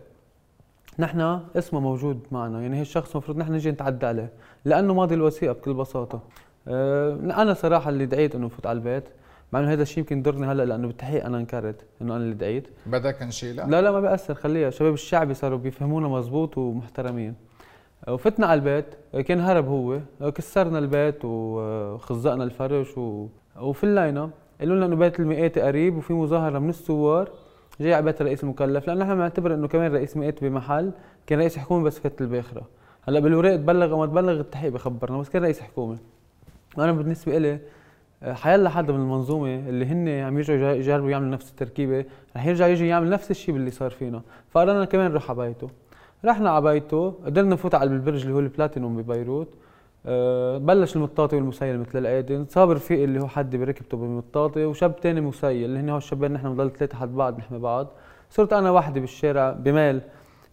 نحن 0.99 1.41
اسمه 1.57 1.81
موجود 1.81 2.21
معنا 2.33 2.63
يعني 2.63 2.77
هي 2.77 2.83
الشخص 2.83 3.11
المفروض 3.13 3.39
نحن 3.39 3.53
نجي 3.53 3.71
نتعدى 3.71 4.07
عليه 4.07 4.31
لأنه 4.65 4.95
ماضي 4.95 5.15
الوثيقة 5.15 5.53
بكل 5.53 5.75
بساطة. 5.75 6.21
أه 6.69 7.15
أنا 7.15 7.55
صراحة 7.55 7.91
اللي 7.91 8.07
دعيت 8.07 8.35
إنه 8.35 8.49
فوت 8.49 8.67
على 8.67 8.77
البيت 8.77 9.05
مع 9.53 9.61
إنه 9.61 9.73
هذا 9.73 9.83
الشيء 9.83 9.99
يمكن 9.99 10.19
يضرني 10.19 10.47
هلأ 10.47 10.65
لأنه 10.65 10.87
بالتحقيق 10.87 11.25
أنا 11.25 11.39
انكرت 11.39 11.85
إنه 12.03 12.17
أنا 12.17 12.25
اللي 12.25 12.35
دعيت. 12.35 12.69
بدك 12.87 13.23
نشيلها؟ 13.23 13.67
لا 13.67 13.83
لا 13.83 13.91
ما 13.91 14.01
بيأثر 14.01 14.35
خليها. 14.35 14.71
شباب 14.71 14.95
الشعبي 14.95 15.35
صاروا 15.35 15.59
بيفهمونا 15.59 16.09
مزبوط 16.09 16.59
ومحترمين. 16.59 17.35
وفتنا 18.09 18.47
على 18.47 18.59
البيت 18.59 18.85
كان 19.27 19.41
هرب 19.41 19.69
هو 19.69 20.01
كسرنا 20.31 20.79
البيت 20.79 21.25
وخزقنا 21.25 22.45
الفرش 22.45 22.99
و... 22.99 23.27
وفي 23.61 23.85
اللاينه 23.85 24.31
قالوا 24.61 24.77
لنا 24.77 24.87
إنه 24.87 24.97
بيت 24.97 25.21
المئات 25.21 25.59
قريب 25.59 25.97
وفي 25.97 26.13
مظاهرة 26.13 26.59
من 26.59 26.69
الثوار. 26.69 27.29
جاي 27.81 27.95
على 27.95 28.05
بيت 28.05 28.21
الرئيس 28.21 28.45
المكلف 28.45 28.87
لأنه 28.87 29.05
نحن 29.05 29.15
بنعتبر 29.15 29.55
إنه 29.55 29.69
كمان 29.69 29.93
رئيس 29.93 30.17
مئات 30.17 30.45
بمحل 30.45 30.93
كان 31.27 31.39
رئيس 31.39 31.59
حكومة 31.59 31.85
بس 31.85 31.99
فات 31.99 32.21
الباخرة. 32.21 32.63
هلأ 33.09 33.21
بالوراق 33.21 33.57
تبلغ 33.57 33.91
أو 33.91 33.99
ما 33.99 34.07
تبلغ 34.07 34.41
التحقيق 34.41 34.73
بخبرنا 34.73 35.19
بس 35.19 35.29
كان 35.29 35.43
رئيس 35.43 35.61
حكومة. 35.61 35.99
أنا 36.79 36.93
بالنسبة 36.93 37.39
لي 37.39 37.59
حيلا 38.25 38.71
حدا 38.71 38.93
من 38.93 39.01
المنظومة 39.01 39.55
اللي 39.69 39.87
هن 39.87 40.09
عم 40.09 40.39
يرجعوا 40.39 40.73
يجربوا 40.73 41.11
يعملوا 41.11 41.31
نفس 41.31 41.51
التركيبة 41.51 42.05
رح 42.37 42.47
يرجع 42.47 42.67
يجي 42.67 42.89
يعمل 42.89 43.11
نفس 43.11 43.31
الشيء 43.31 43.57
اللي 43.57 43.71
صار 43.71 43.91
فينا. 43.91 44.23
فقررنا 44.51 44.85
كمان 44.85 45.11
نروح 45.11 45.31
على 45.31 45.47
بيته. 45.47 45.71
رحنا 46.25 46.51
على 46.51 46.63
بيته 46.65 47.11
قدرنا 47.11 47.51
نفوت 47.51 47.75
على 47.75 47.91
البرج 47.91 48.23
اللي 48.23 48.35
هو 48.35 48.39
البلاتينوم 48.39 49.03
ببيروت. 49.03 49.49
أه 50.07 50.59
بلش 50.59 50.97
المطاطي 50.97 51.37
والمسيل 51.37 51.79
مثل 51.81 51.99
العادي 51.99 52.45
صابر 52.49 52.75
رفيق 52.75 53.03
اللي 53.03 53.21
هو 53.21 53.27
حد 53.27 53.57
بركبته 53.57 53.97
بالمطاطي 53.97 54.65
وشاب 54.65 54.97
تاني 54.97 55.21
مسيل. 55.21 55.65
اللي 55.65 55.79
هن 55.79 55.89
هو 55.89 55.97
الشباب 55.97 56.31
نحن 56.31 56.49
بنضل 56.49 56.71
ثلاثة 56.71 56.97
حد 56.97 57.15
بعض 57.15 57.39
نحمي 57.39 57.59
بعض. 57.59 57.87
صرت 58.31 58.53
أنا 58.53 58.71
وحدي 58.71 59.01
بالشارع 59.01 59.53
بمال 59.53 60.01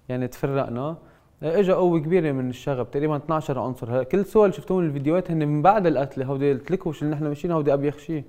يعني 0.09 0.27
تفرقنا. 0.27 0.97
اجى 1.43 1.71
قوة 1.71 1.99
كبيرة 1.99 2.31
من 2.31 2.49
الشغب 2.49 2.91
تقريبا 2.91 3.17
12 3.17 3.59
عنصر. 3.59 4.03
كل 4.03 4.19
الصور 4.19 4.51
شفتوهم 4.51 4.83
الفيديوهات 4.83 5.31
هن 5.31 5.47
من 5.47 5.61
بعد 5.61 5.87
القتلة. 5.87 6.25
هودي 6.25 6.51
التلكوش 6.51 7.03
اللي 7.03 7.15
نحن 7.15 7.27
ماشيين 7.27 7.53
هودي 7.53 7.73
أبيخ 7.73 7.97
شيء 7.97 8.23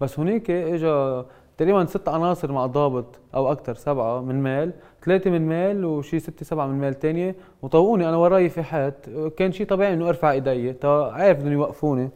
بس 0.00 0.18
هنيك 0.18 0.50
اجى 0.50 1.22
تقريبا 1.58 1.86
ست 1.86 2.08
عناصر 2.08 2.52
مع 2.52 2.66
ضابط 2.66 3.18
أو 3.34 3.52
أكثر 3.52 3.74
سبعة 3.74 4.20
من 4.20 4.42
مال 4.42 4.72
ثلاثة 5.04 5.30
من 5.30 5.48
مال 5.48 5.84
وشي 5.84 6.18
ستة 6.18 6.44
سبعة 6.44 6.66
من 6.66 6.80
مال 6.80 6.98
ثانية 6.98 7.34
وطوقوني 7.62 8.08
أنا 8.08 8.16
وراي 8.16 8.48
في 8.48 8.62
حات 8.62 9.06
كان 9.36 9.52
شيء 9.52 9.66
طبيعي 9.66 9.94
إنه 9.94 10.08
أرفع 10.08 10.30
إيدي 10.30 10.74
عارف 10.84 11.38
بدهم 11.38 11.52
يوقفوني. 11.52 12.10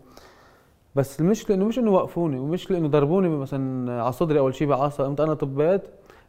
بس 0.95 1.21
المشكلة 1.21 1.57
إنه 1.57 1.65
مش 1.65 1.79
إنه 1.79 1.91
وقفوني 1.91 2.39
ومشكله 2.39 2.79
انه 2.79 2.89
ضربوني 2.89 3.29
مثلا 3.29 4.03
على 4.03 4.13
صدري 4.13 4.39
أول 4.39 4.55
شيء 4.55 4.69
بعصا. 4.69 5.05
قمت 5.05 5.21
أنا 5.21 5.35
طبيت 5.35 5.83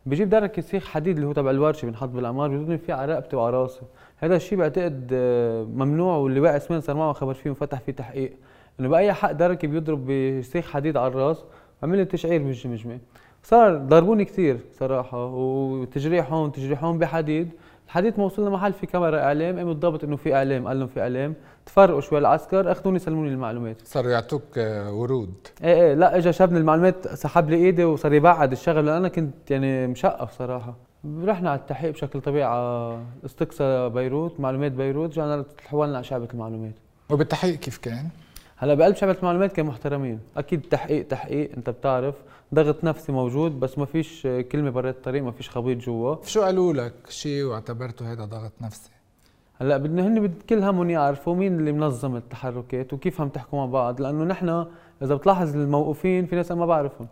بجيب 0.06 0.30
درك 0.30 0.60
سيخ 0.60 0.88
حديد 0.88 1.16
اللي 1.16 1.28
هو 1.28 1.34
تبع 1.34 1.52
الورشة 1.52 1.86
بنحط 1.86 2.10
بالعمار 2.10 2.50
بيضربني 2.50 2.78
فيه 2.78 2.94
على 2.94 3.14
رقبتي 3.14 3.36
وعلى 3.36 3.58
راسي. 3.58 3.82
هذا 4.18 4.36
الشيء 4.36 4.58
بعتقد 4.58 5.10
آه، 5.14 5.64
ممنوع 5.64 6.18
واللي 6.18 6.40
واقع 6.40 6.58
اسمان 6.58 6.82
صار 6.82 6.96
معه 6.96 7.14
خبر 7.14 7.34
فيه 7.34 7.50
وفتح 7.50 7.80
فيه 7.80 7.92
تحقيق. 7.92 8.34
إنه 8.80 8.90
بأي 8.90 9.14
حق 9.14 9.32
دركي 9.32 9.68
بيضرب 9.68 10.06
بسيخ 10.06 10.72
حديد 10.72 10.98
على 10.98 11.08
الراس 11.08 11.44
عمل 11.84 11.98
لي 11.98 12.06
تشعير 12.06 12.44
بالجمجمه 12.44 13.00
صار 13.44 13.78
ضربوني 13.78 14.26
كثير 14.26 14.60
صراحة 14.80 15.26
وتجريح 15.26 16.34
هون 16.34 16.52
تجريح 16.52 16.84
هون 16.84 17.00
بحديد. 17.00 17.50
الحديد 17.86 18.20
ما 18.20 18.26
وصلنا 18.26 18.50
محل 18.50 18.74
في 18.74 18.86
كاميرا 18.86 19.20
إعلام 19.20 19.58
قام 19.58 19.70
الضابط 19.70 20.04
إنه 20.04 20.16
في 20.16 20.36
إعلام؟ 20.36 20.68
قال 20.68 20.80
لهم 20.80 20.88
في 20.88 21.02
إعلام. 21.02 21.34
تفرقوا 21.66 22.02
شوي 22.02 22.20
العسكر 22.20 22.72
أخذوني 22.72 23.00
سلموني 23.00 23.30
المعلومات. 23.30 23.78
صاروا 23.86 24.12
يعطوك 24.12 24.58
آه، 24.58 24.94
ورود. 24.94 25.34
إيه 25.64 25.74
إيه 25.74 25.94
لا 25.94 26.18
اجى 26.18 26.34
شاب 26.34 26.52
من 26.52 26.58
المعلومات 26.58 27.08
سحب 27.08 27.50
لي 27.50 27.56
إيدي 27.56 27.84
وصار 27.84 28.14
يبعد 28.14 28.52
الشغل. 28.52 28.86
لأن 28.86 28.96
أنا 28.96 29.08
كنت 29.08 29.52
يعني 29.52 29.88
مشقف 29.88 30.32
صراحة. 30.32 30.76
رحنا 31.24 31.50
على 31.50 31.60
التحقيق 31.60 31.92
بشكل 31.92 32.22
طبيعي 32.22 32.44
على 32.44 32.98
استقصى 33.26 33.90
بيروت 33.90 34.40
معلومات 34.40 34.72
بيروت 34.72 35.10
رجعنا 35.10 35.46
تحولنا 35.58 35.96
على 35.96 36.04
شعبة 36.04 36.28
المعلومات. 36.34 36.74
وبالتحقيق 37.10 37.56
كيف 37.56 37.78
كان؟ 37.78 38.10
هلا 38.64 38.74
بقلب 38.74 38.96
شعبة 38.96 39.16
المعلومات 39.20 39.52
كانوا 39.52 39.72
محترمين 39.72 40.20
أكيد 40.38 40.62
تحقيق 40.62 41.08
تحقيق. 41.08 41.52
أنت 41.58 41.70
بتعرف 41.70 42.16
ضغط 42.54 42.84
نفسي 42.84 43.12
موجود 43.12 43.60
بس 43.60 43.78
ما 43.78 43.86
فيش 43.86 44.28
كلمة 44.52 44.70
برات 44.70 44.96
الطريق 44.96 45.24
ما 45.24 45.32
فيش 45.32 45.50
خبيط 45.50 45.78
جوا. 45.78 46.16
شو 46.26 46.42
قالوا 46.42 46.74
لك؟ 46.74 46.94
شيء 47.10 47.44
واعتبرته 47.44 48.12
هذا 48.12 48.26
ضغط 48.26 48.52
نفسي. 48.62 48.90
هلا 49.62 49.78
بدنا 49.78 50.08
هن 50.08 50.34
كل 50.50 50.64
همهم 50.64 50.90
يعرفوا 50.90 51.36
مين 51.36 51.60
اللي 51.60 51.72
منظم 51.72 52.16
التحركات 52.16 52.94
وكيف 52.94 53.22
عم 53.22 53.30
تحكوا 53.30 53.60
مع 53.60 53.66
بعض. 53.66 54.02
لأنه 54.02 54.24
نحن 54.24 54.66
إذا 55.02 55.16
بتلاحظ 55.16 55.56
الموقوفين 55.56 56.26
في 56.26 56.36
ناس 56.36 56.52
ما 56.52 56.66
بعرفهم. 56.66 57.08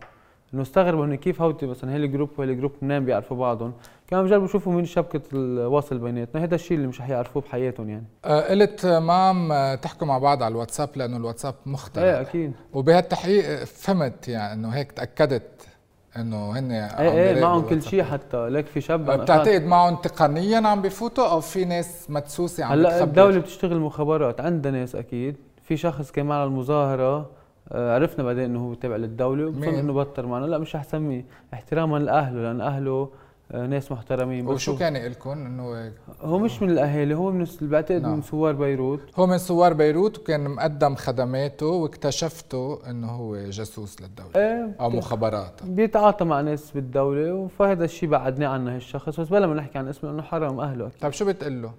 إنه 0.54 0.62
استغربوا 0.62 1.04
إنه 1.04 1.14
كيف 1.14 1.42
هودي 1.42 1.66
مثلا 1.66 1.92
هي 1.92 1.96
ال 1.96 2.02
group 2.02 2.30
وهي 2.38 2.48
ال 2.50 2.54
group 2.54 2.72
منين 2.82 3.04
بيعرفوا 3.04 3.36
بعضهم. 3.36 3.72
كانوا 4.08 4.24
بجربوا 4.24 4.44
يشوفوا 4.44 4.72
مين 4.72 4.84
شبكة 4.84 5.20
الواصل 5.32 5.98
بيناتنا 5.98 6.44
هذا 6.44 6.54
الشيء 6.54 6.76
اللي 6.76 6.88
مش 6.88 7.00
رح 7.00 7.08
يعرفوه 7.08 7.42
بحياتهم 7.42 7.88
يعني. 7.90 8.04
آه 8.24 8.40
قلت 8.50 8.86
ما 8.86 9.12
عم 9.12 9.74
تحكوا 9.74 10.06
مع 10.06 10.18
بعض 10.18 10.42
على 10.42 10.52
الواتساب 10.52 10.88
لأنه 10.96 11.16
الواتساب 11.16 11.54
مختلف. 11.66 12.04
إيه 12.04 12.20
أكيد. 12.20 12.52
وبهالتحقيق 12.72 13.64
فهمت 13.64 14.28
يعني 14.28 14.52
إنه 14.52 14.68
هيك 14.68 14.92
تأكدت 14.92 15.68
إنه 16.16 16.58
هن 16.58 16.70
إيه 16.72 17.10
إيه 17.10 17.40
معهم 17.42 17.62
كل 17.62 17.82
شيء 17.82 18.02
حتى. 18.02 18.48
لك 18.48 18.66
في 18.66 18.80
شاب 18.80 19.10
بتعتقد 19.10 19.62
معهم 19.64 19.96
تقنيا 19.96 20.68
عم 20.68 20.82
بفوتوا 20.82 21.28
أو 21.30 21.40
في 21.40 21.64
ناس 21.64 22.10
مدسوسة 22.10 22.64
عم 22.64 22.72
هلأ 22.72 23.04
الدولة 23.04 23.38
بتشتغل 23.38 23.78
مخابرات 23.80 24.40
عندها 24.40 24.72
ناس 24.72 24.96
أكيد. 24.96 25.36
في 25.62 25.76
شخص 25.76 26.10
كان 26.10 26.26
معنا 26.26 26.44
المظاهرة 26.44 27.16
آه، 27.16 27.26
عرفنا 27.72 28.24
بعدين 28.24 28.44
إنه 28.44 28.68
هو 28.68 28.74
تابع 28.74 28.96
للدولة 28.96 29.46
وبظن 29.46 29.74
إنه 29.74 29.92
بطر 29.92 30.26
معنا. 30.26 30.46
لا 30.46 30.58
مش 30.58 30.76
رح 30.76 30.84
سميه 30.84 31.24
احتراما 31.54 31.98
لأهله 31.98 32.42
لأن 32.42 32.60
أهله 32.60 33.08
آه، 33.52 33.66
ناس 33.66 33.92
محترمين. 33.92 34.46
وشو 34.46 34.76
كان 34.76 34.96
لكم 34.96 35.30
إنه 35.30 35.92
هو 36.20 36.38
مش 36.38 36.62
من 36.62 36.70
الأهالي 36.70 37.14
هو 37.14 37.30
من 37.30 37.46
بعتقد 37.60 38.02
نعم. 38.02 38.14
من 38.14 38.22
ثوار 38.22 38.52
بيروت. 38.54 39.00
هو 39.16 39.26
من 39.26 39.38
ثوار 39.38 39.72
بيروت 39.72 40.18
وكان 40.18 40.50
مقدم 40.50 40.94
خدماته 40.94 41.66
واكتشفتوا 41.66 42.90
إنه 42.90 43.06
هو 43.06 43.36
جاسوس 43.36 44.02
للدولة 44.02 44.30
إيه 44.36 44.76
أو 44.80 44.90
مخابرات 44.90 45.62
بيتعاطى 45.64 46.24
مع 46.24 46.40
ناس 46.40 46.70
بالدولة 46.70 47.48
فهذا 47.58 47.84
الشيء 47.84 48.08
بعدناه 48.08 48.48
عنه 48.48 48.76
هالشخص 48.76 49.20
بس 49.20 49.28
بلا 49.28 49.46
ما 49.46 49.54
نحكي 49.54 49.78
عن 49.78 49.88
اسمه 49.88 50.10
إنه 50.10 50.22
حرام 50.22 50.60
أهله 50.60 50.90
طيب 51.00 51.12
شو 51.12 51.24
بتقول 51.24 51.62
له؟ 51.62 51.72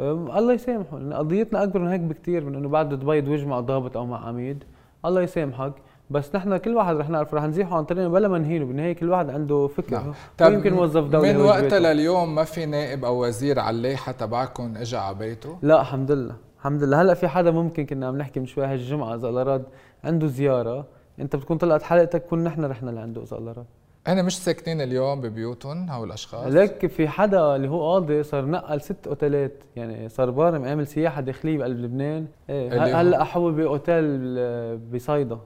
الله 0.00 0.52
يسامحه. 0.52 0.98
قضيتنا 1.18 1.62
أكبر 1.62 1.80
من 1.80 1.88
هيك 1.88 2.00
بكثير 2.00 2.44
من 2.44 2.54
إنه 2.54 2.68
بعد 2.68 2.98
تبيض 2.98 3.28
وجه 3.28 3.46
مع 3.46 3.60
ضابط 3.60 3.96
أو 3.96 4.06
مع 4.06 4.28
عميد. 4.28 4.64
الله 5.06 5.22
يسامحك. 5.22 5.72
بس 6.10 6.34
نحن 6.34 6.56
كل 6.56 6.74
واحد 6.74 6.96
رح 6.96 7.08
نعرف 7.08 7.34
رح 7.34 7.44
نزيحه 7.44 7.76
عن 7.76 7.84
طريقنا 7.84 8.08
بلا 8.08 8.28
ما 8.28 8.38
نهينه. 8.38 8.64
بالنهاية 8.64 8.92
كل 8.92 9.10
واحد 9.10 9.30
عنده 9.30 9.66
فكر 9.66 9.92
نعم. 9.92 10.12
طيب 10.38 10.52
يمكن 10.52 10.74
موظف 10.74 11.04
دولي 11.04 11.32
من 11.32 11.40
وقتها 11.40 11.78
لليوم 11.78 12.34
ما 12.34 12.44
في 12.44 12.66
نائب 12.66 13.04
أو 13.04 13.24
وزير 13.24 13.58
على 13.58 13.76
اللائحه 13.76 14.12
تبعكم 14.12 14.76
اجى 14.76 14.96
على 14.96 15.14
بيته؟ 15.14 15.58
لا 15.62 15.80
الحمد 15.80 16.10
لله. 16.12 16.34
الحمد 16.58 16.82
لله. 16.82 17.02
هلأ 17.02 17.14
في 17.14 17.28
حدا 17.28 17.50
ممكن 17.50 17.86
كنا 17.86 18.06
عم 18.06 18.18
نحكي 18.18 18.40
من 18.40 18.46
شوي 18.46 18.64
هالجمعة 18.66 19.14
إذا 19.14 19.28
الله 19.28 19.42
راد 19.42 19.64
عنده 20.04 20.26
زيارة 20.26 20.86
أنت 21.20 21.36
بتكون 21.36 21.58
طلعت 21.58 21.82
حلقتك 21.82 22.26
كون 22.26 22.44
نحن 22.44 22.64
رحنا 22.64 22.90
لعنده 22.90 23.22
إذا 23.22 23.36
الله 23.36 23.52
راد 23.52 23.66
هن 24.06 24.24
مش 24.24 24.38
ساكنين 24.38 24.80
اليوم 24.80 25.20
ببيوتهم 25.20 25.90
هول 25.90 26.06
الأشخاص. 26.06 26.46
لك 26.46 26.86
في 26.86 27.08
حدا 27.08 27.56
اللي 27.56 27.68
هو 27.68 27.92
قاضي 27.92 28.22
صار 28.22 28.44
نقل 28.46 28.80
ست 28.80 29.06
أوتيلات 29.06 29.52
يعني 29.76 30.08
صار 30.08 30.30
بارم 30.30 30.64
عامل 30.64 30.86
سياحة 30.86 31.20
داخلية 31.20 31.58
بقلب 31.58 31.80
لبنان. 31.80 32.26
إيه 32.50 33.00
هلأ 33.00 33.24
حول 33.24 33.52
باوتيل 33.52 34.36
بصيدا. 34.78 35.38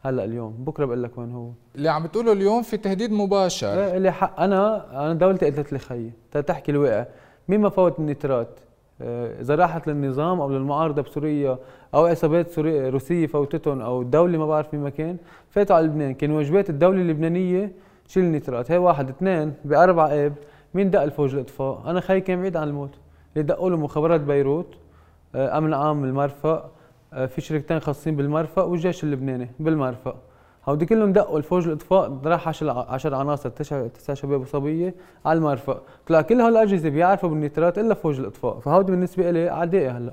هلأ 0.00 0.24
اليوم 0.24 0.52
بكرة 0.64 0.84
بقول 0.84 1.02
لك 1.02 1.18
وين 1.18 1.32
هو. 1.32 1.50
اللي 1.74 1.88
عم 1.88 2.02
بتقوله 2.02 2.32
اليوم 2.32 2.62
في 2.62 2.76
تهديد 2.76 3.12
مباشر. 3.12 3.68
إيه 3.68 3.96
اللي 3.96 4.12
حق 4.12 4.40
أنا 4.40 4.86
أنا 5.04 5.14
دولتي 5.14 5.46
قلت 5.46 5.72
لي 5.72 5.78
خيي 5.78 6.12
تحكي 6.46 6.72
الواقع. 6.72 7.06
مين 7.48 7.60
ما 7.60 7.68
فوت 7.68 7.98
النترات؟ 7.98 8.60
آه، 9.02 9.40
إذا 9.40 9.54
راحت 9.54 9.88
للنظام 9.88 10.40
أو 10.40 10.50
للمعارضة 10.50 11.02
بسوريا 11.02 11.58
أو 11.94 12.06
عصابات 12.06 12.50
سورية 12.50 12.90
روسية 12.90 13.26
فوتتهم 13.26 13.80
أو 13.80 14.02
الدولة 14.02 14.38
ما 14.38 14.46
بعرف 14.46 14.74
مين 14.74 14.82
مكان 14.82 15.16
فاتوا 15.50 15.76
على 15.76 15.86
لبنان. 15.86 16.14
كان 16.14 16.30
واجبات 16.30 16.70
الدولة 16.70 17.00
اللبنانية 17.00 17.72
شيل 18.08 18.24
النترات 18.24 18.70
هي 18.70 18.78
واحد 18.78 19.08
اثنين 19.08 19.54
باربع 19.64 20.06
إب 20.12 20.32
مين 20.74 20.90
دق 20.90 21.02
الفوج 21.02 21.34
الاطفاء 21.34 21.82
أنا 21.86 22.00
خيي 22.00 22.20
كان 22.20 22.40
بعيد 22.40 22.56
عن 22.56 22.68
الموت. 22.68 22.90
اللي 23.36 23.46
دقوا 23.46 23.70
له 23.70 23.76
مخابرات 23.76 24.20
بيروت 24.20 24.74
آه، 25.34 25.58
أمن 25.58 25.74
عام 25.74 26.04
المرفأ 26.04 26.70
آه، 27.12 27.26
في 27.26 27.40
شركتين 27.40 27.80
خاصين 27.80 28.16
بالمرفأ 28.16 28.62
والجيش 28.62 29.04
اللبناني 29.04 29.50
بالمرفأ. 29.60 30.16
هودي 30.68 30.86
كلهم 30.86 31.12
دقوا 31.12 31.38
الفوج 31.38 31.66
الاطفاء 31.66 32.18
راح 32.24 32.48
10 32.48 33.16
عناصر 33.16 33.48
تسع 33.48 33.86
تسع 33.86 34.14
شباب 34.14 34.40
وصبية 34.40 34.94
على 35.24 35.36
المرفأ. 35.36 35.80
طلع 36.06 36.20
كل 36.20 36.40
هالاجهزه 36.40 36.88
بيعرفوا 36.88 37.28
بالنيترات 37.28 37.78
إلا 37.78 37.94
فوج 37.94 38.18
الأطفاء. 38.20 38.58
فهودي 38.58 38.92
بالنسبة 38.92 39.30
لي 39.30 39.50
اعدائي 39.50 39.88
هلا. 39.88 40.12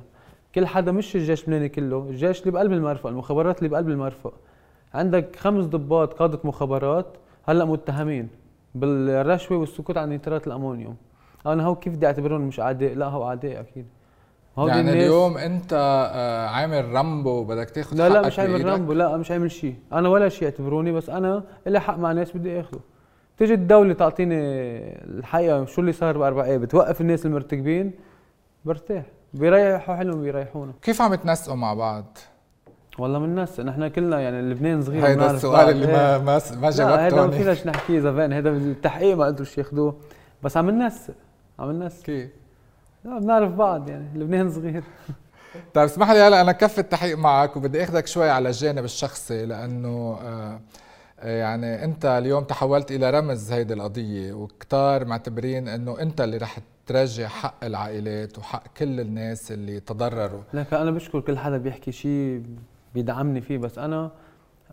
كل 0.56 0.68
حدا 0.68 0.92
مش 0.92 1.16
الجيش 1.16 1.42
اللبناني 1.42 1.70
كله 1.70 2.08
الجيش 2.10 2.42
اللي 2.42 2.52
بقلب 2.52 2.72
المرفأ 2.72 3.10
المخابرات 3.10 3.58
اللي 3.60 3.70
بقلب 3.70 3.90
المرفأ. 3.90 4.32
عندك 4.94 5.36
خمس 5.36 5.66
ضباط 5.66 6.14
قادة 6.14 6.40
مخابرات 6.44 7.06
هلا 7.46 7.66
متهمين 7.66 8.30
بالرشوة 8.76 9.58
والسكوت 9.58 9.98
عن 9.98 10.10
نيترات 10.10 10.48
الأمونيوم. 10.48 10.96
أنا 11.46 11.66
هو 11.66 11.76
كيف 11.76 11.94
بدي 11.94 12.06
أعتبرهم 12.06 12.42
مش 12.42 12.60
اعداء 12.60 12.94
لا 12.94 13.06
هو 13.06 13.28
اعداء 13.28 13.60
أكيد. 13.60 13.86
يعني 14.58 14.92
اليوم 14.92 15.38
أنت 15.38 15.74
آه، 16.14 16.48
عامل 16.48 16.94
رامبو 16.94 17.44
بدك 17.44 17.70
تاخذ 17.70 17.98
لا 17.98 18.10
لا 18.10 18.28
مش 18.28 18.40
عامل 18.40 18.66
رامبو 18.66 18.94
لا 18.94 19.18
مش 19.18 19.32
عامل 19.32 19.52
شيء. 19.52 19.76
أنا 19.94 20.10
ولا 20.10 20.30
شيء 20.30 20.48
اعتبروني 20.48 20.92
بس 20.92 21.10
أنا 21.10 21.44
لي 21.68 21.80
حق 21.80 21.98
مع 21.98 22.12
ناس 22.12 22.38
بدي 22.38 22.60
أخذه. 22.60 22.80
تيجي 23.38 23.54
الدولة 23.54 23.94
تعطيني 23.94 24.36
الحقيقة 25.04 25.66
شو 25.66 25.82
اللي 25.82 25.92
صار 25.92 26.18
بأربع 26.18 26.46
إيه 26.46 26.58
بتوقف 26.58 27.02
الناس 27.02 27.26
المرتكبين؟ 27.26 27.92
برتاح. 28.66 29.04
بيريحوا 29.34 29.96
حلهم 29.96 30.22
بيريحونا. 30.22 30.74
كيف 30.82 31.02
عم 31.02 31.16
تنسقوا 31.16 31.56
مع 31.56 31.74
بعض؟ 31.74 32.18
والله 32.98 33.20
من 33.20 33.36
ناس 33.36 33.60
نحن 33.60 33.88
كلنا 33.88 34.20
يعني 34.20 34.42
لبنان 34.42 34.84
صغير 34.84 35.08
هيدا 35.08 35.32
السؤال 35.32 35.70
اللي 35.70 35.88
ما 35.88 36.18
ما 36.18 36.42
ما 36.62 36.70
جاوبته 36.70 37.08
هذا 37.08 37.26
ما 37.26 37.32
فيناش 37.32 37.68
نحكيه 37.68 38.00
زمان 38.00 38.34
هذا 38.34 38.52
بالتحقيق 38.52 39.18
ما 39.18 39.26
قدروا 39.26 39.48
ياخذوه 39.58 39.98
بس 40.44 40.58
عم 40.58 40.70
ننسق 40.70 41.14
عم 41.60 41.72
ننسق 41.72 42.04
كيف؟ 42.04 42.30
لا 43.06 43.20
بنعرف 43.20 43.52
بعض 43.52 43.90
يعني 43.90 44.06
لبنان 44.16 44.52
صغير. 44.52 44.84
طيب 45.74 45.86
اسمح 45.86 46.12
لي 46.12 46.20
هلا 46.20 46.42
أنا 46.42 46.52
كف 46.52 46.80
التحقيق 46.80 47.18
معك 47.18 47.58
وبدي 47.58 47.84
أخذك 47.84 48.08
شوي 48.08 48.30
على 48.30 48.50
الجانب 48.50 48.84
الشخصي 48.84 49.46
لأنه 49.46 50.18
آه 50.22 50.60
يعني 51.24 51.84
أنت 51.84 52.06
اليوم 52.06 52.44
تحولت 52.44 52.92
إلى 52.92 53.10
رمز 53.10 53.52
هيدي 53.52 53.74
القضية 53.74 54.34
وكتار 54.34 55.06
معتبرين 55.06 55.68
إنه 55.68 56.02
أنت 56.02 56.22
اللي 56.22 56.38
رح 56.38 56.60
تراجع 56.88 57.28
حق 57.28 57.64
العائلات 57.64 58.38
وحق 58.38 58.64
كل 58.78 59.00
الناس 59.00 59.52
اللي 59.52 59.80
تضرروا. 59.80 60.42
لك 60.54 60.74
أنا 60.74 60.92
بشكر 60.92 61.20
كل 61.20 61.38
حدا 61.38 61.58
بيحكي 61.58 61.92
شيء 61.92 62.44
بيدعمني 62.96 63.42
فيه 63.42 63.58
بس 63.58 63.78
أنا 63.80 64.12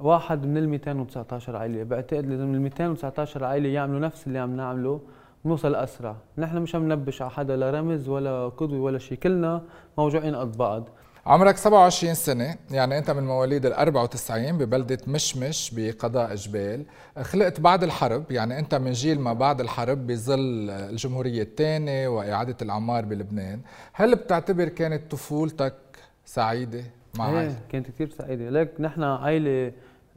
واحد 0.01 0.47
من 0.47 0.57
ال 0.57 0.69
219 0.69 1.57
عائلة. 1.57 1.83
بعتقد 1.83 2.27
لازم 2.27 2.55
ال 2.55 2.61
219 2.61 3.45
عائلة 3.45 3.69
يعملوا 3.69 4.01
نفس 4.01 4.27
اللي 4.27 4.39
عم 4.39 4.57
نعمله 4.57 5.01
بنوصل 5.45 5.75
أسرع. 5.75 6.17
نحن 6.39 6.59
مش 6.59 6.75
عم 6.75 6.89
ننبش 6.89 7.23
على 7.23 7.31
حدا 7.31 7.57
لا 7.57 7.71
رمز 7.71 8.09
ولا 8.09 8.49
قدوة 8.49 8.81
ولا 8.81 8.99
شيء 8.99 9.19
كلنا 9.19 9.63
موجوعين 9.99 10.37
قد 10.37 10.57
بعض. 10.57 10.89
عمرك 11.27 11.57
27 11.57 12.15
سنة 12.15 12.57
يعني 12.71 12.99
أنت 12.99 13.11
من 13.11 13.23
مواليد 13.27 13.67
ال 13.67 13.73
94 13.73 14.59
ببلدة 14.59 14.99
مشمش 15.09 15.75
بقضاء 15.77 16.35
جبال 16.35 16.85
خلقت 17.23 17.61
بعد 17.61 17.83
الحرب 17.83 18.31
يعني 18.31 18.59
أنت 18.59 18.75
من 18.75 18.93
جيل 18.93 19.21
ما 19.21 19.33
بعد 19.33 19.61
الحرب 19.61 20.07
بظل 20.07 20.71
الجمهورية 20.71 21.43
الثانية 21.43 22.09
وإعادة 22.09 22.57
الأعمار 22.63 23.05
بلبنان. 23.05 23.61
هل 23.93 24.15
بتعتبر 24.15 24.69
كانت 24.69 25.11
طفولتك 25.11 25.75
سعيدة؟ 26.25 26.85
مع 27.19 27.41
إيه 27.41 27.59
كانت 27.69 27.87
كثير 27.87 28.09
سعيدة. 28.09 28.51
لك 28.51 28.81
نحن 28.81 29.03
عائلة 29.03 29.73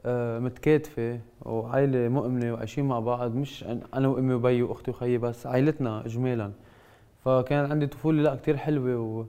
آه، 0.05 0.39
متكاتفة 0.39 1.19
وعائلة 1.41 2.07
مؤمنة 2.09 2.53
وعايشين 2.53 2.85
مع 2.85 2.99
بعض 2.99 3.35
مش 3.35 3.65
أنا 3.93 4.07
وأمي 4.07 4.33
وبي 4.33 4.61
وأختي 4.63 4.91
وخيي 4.91 5.17
بس 5.17 5.47
عائلتنا 5.47 6.05
إجمالا. 6.05 6.51
فكان 7.25 7.71
عندي 7.71 7.87
طفولة 7.87 8.23
لا 8.23 8.35
كثير 8.35 8.57
حلوة 8.57 8.99
و 9.01 9.25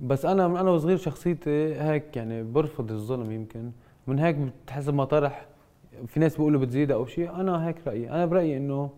بس 0.00 0.24
أنا 0.24 0.48
من 0.48 0.56
أنا 0.56 0.70
وصغير 0.70 0.96
شخصيتي 0.96 1.74
هيك 1.74 2.16
يعني 2.16 2.42
برفض 2.42 2.90
الظلم 2.92 3.32
يمكن. 3.32 3.70
من 4.06 4.18
هيك 4.18 4.36
بتحسب 4.36 4.94
مطرح 4.94 5.46
في 6.06 6.20
ناس 6.20 6.36
بيقولوا 6.36 6.60
بتزيد 6.60 6.90
أو 6.92 7.06
شيء 7.06 7.30
أنا 7.34 7.68
هيك 7.68 7.76
رأيي. 7.86 8.10
أنا 8.10 8.26
برأيي 8.26 8.56
إنه 8.56 8.90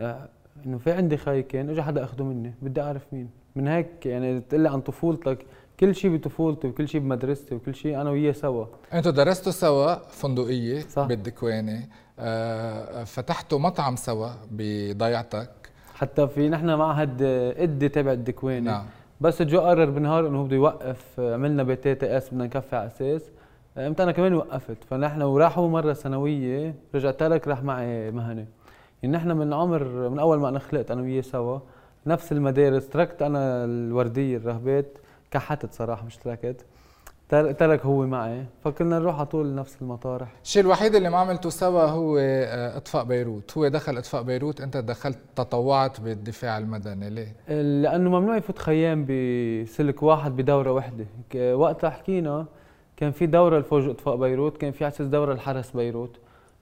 آه 0.00 0.28
إنه 0.66 0.78
في 0.78 0.92
عندي 0.92 1.16
خي 1.16 1.42
كان 1.42 1.70
اجى 1.70 1.82
حدا 1.82 2.04
اخذه 2.04 2.22
مني 2.24 2.54
بدي 2.62 2.80
أعرف 2.80 3.02
مين. 3.12 3.30
من 3.56 3.68
هيك 3.68 4.06
يعني 4.06 4.40
تقول 4.40 4.60
لي 4.62 4.68
عن 4.68 4.80
طفولتك 4.80 5.38
كل 5.80 5.94
شيء 5.94 6.16
بطفولتي 6.16 6.68
وكل 6.68 6.88
شيء 6.88 7.00
بمدرستي 7.00 7.54
وكل 7.54 7.74
شيء 7.74 8.00
أنا 8.00 8.10
وياه 8.10 8.32
سوا. 8.32 8.66
أنتوا 8.92 9.12
درستوا 9.12 9.52
سوا 9.52 9.94
فندقية 9.94 10.80
صح. 10.80 11.06
بالدكوانه 11.06 11.86
آه 12.18 13.04
فتحتوا 13.04 13.58
مطعم 13.58 13.96
سوا 13.96 14.28
بضيعتك. 14.50 15.50
حتى 15.94 16.28
في 16.28 16.48
نحن 16.48 16.74
معهد 16.74 17.22
ادي 17.56 17.88
تبع 17.88 18.12
الدكوانه 18.12 18.70
نعم. 18.70 18.84
بس 19.20 19.42
جو 19.42 19.60
قرر 19.60 19.90
بنهار 19.90 20.26
إنه 20.26 20.44
بده 20.44 20.56
يوقف. 20.56 21.20
عملنا 21.20 21.62
BTS 21.62 22.28
بدنا 22.28 22.44
نكفي 22.44 22.76
على 22.76 22.86
أساس. 22.86 23.22
إمتى 23.78 24.02
أنا 24.02 24.12
كمان 24.12 24.34
وقفت. 24.34 24.84
فنحن 24.90 25.22
وراحوا 25.22 25.68
مرة 25.68 25.92
سنوية 25.92 26.74
رجع 26.94 27.10
ترك 27.10 27.48
راح 27.48 27.62
معي 27.62 28.10
مهنة. 28.10 28.46
يعني 29.02 29.16
نحن 29.16 29.30
من 29.32 29.52
عمر 29.52 30.08
من 30.08 30.18
أول 30.18 30.38
ما 30.38 30.48
أنا 30.48 30.58
خلقت 30.58 30.90
أنا 30.90 31.02
وياه 31.02 31.20
سوا 31.22 31.58
نفس 32.06 32.32
المدارس. 32.32 32.88
تركت 32.88 33.22
أنا 33.22 33.64
الوردية 33.64 34.36
الرهبات. 34.36 34.98
كحتت 35.30 35.72
صراحة 35.72 36.04
مش 36.04 36.16
تركت. 36.16 36.64
ترك 37.28 37.86
هو 37.86 38.06
معي. 38.06 38.44
فكنا 38.64 38.98
نروح 38.98 39.16
على 39.16 39.26
طول 39.26 39.54
نفس 39.54 39.76
المطارح. 39.82 40.28
الشيء 40.44 40.62
الوحيد 40.62 40.94
اللي 40.94 41.10
ما 41.10 41.18
عملته 41.18 41.50
سوا 41.50 41.82
هو 41.82 42.18
آه، 42.18 42.76
إطفاء 42.76 43.04
بيروت. 43.04 43.58
هو 43.58 43.68
دخل 43.68 43.98
إطفاء 43.98 44.22
بيروت 44.22 44.60
أنت 44.60 44.76
دخلت 44.76 45.18
تطوعت 45.36 46.00
بالدفاع 46.00 46.58
المدني. 46.58 47.10
ليه؟ 47.10 47.36
لأنه 47.82 48.10
ممنوع 48.10 48.36
يفوت 48.36 48.58
خيين 48.58 49.06
بسلك 49.08 50.02
واحد 50.02 50.36
بدورة 50.36 50.72
وحدة. 50.72 51.06
وقتها 51.54 51.90
حكينا 51.90 52.46
كان 52.96 53.10
في 53.10 53.26
دورة 53.26 53.58
لفوج 53.58 53.88
إطفاء 53.88 54.16
بيروت 54.16 54.56
كان 54.56 54.72
في 54.72 54.84
على 54.84 54.92
أساس 54.94 55.06
دورة 55.06 55.34
لحرس 55.34 55.70
بيروت. 55.70 56.16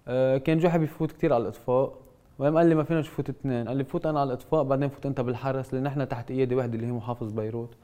آه، 0.08 0.38
كان 0.38 0.58
جو 0.58 0.68
حابب 0.68 0.82
يفوت 0.84 1.12
كثير 1.12 1.32
على 1.32 1.42
الإطفاء. 1.42 1.92
وقام 2.38 2.56
قال 2.56 2.66
لي 2.66 2.74
ما 2.74 2.84
فينا 2.84 3.00
نفوت 3.00 3.28
اثنين. 3.28 3.68
قال 3.68 3.76
لي 3.76 3.84
فوت 3.84 4.06
أنا 4.06 4.20
على 4.20 4.28
الإطفاء 4.28 4.62
بعدين 4.62 4.88
فوت 4.88 5.06
أنت 5.06 5.20
بالحرس 5.20 5.74
لأن 5.74 5.82
نحن 5.82 6.08
تحت 6.08 6.28
قياده 6.32 6.56
وحدة 6.56 6.74
اللي 6.74 6.86
هي 6.86 6.92
محافظ 6.92 7.32
بيروت. 7.32 7.74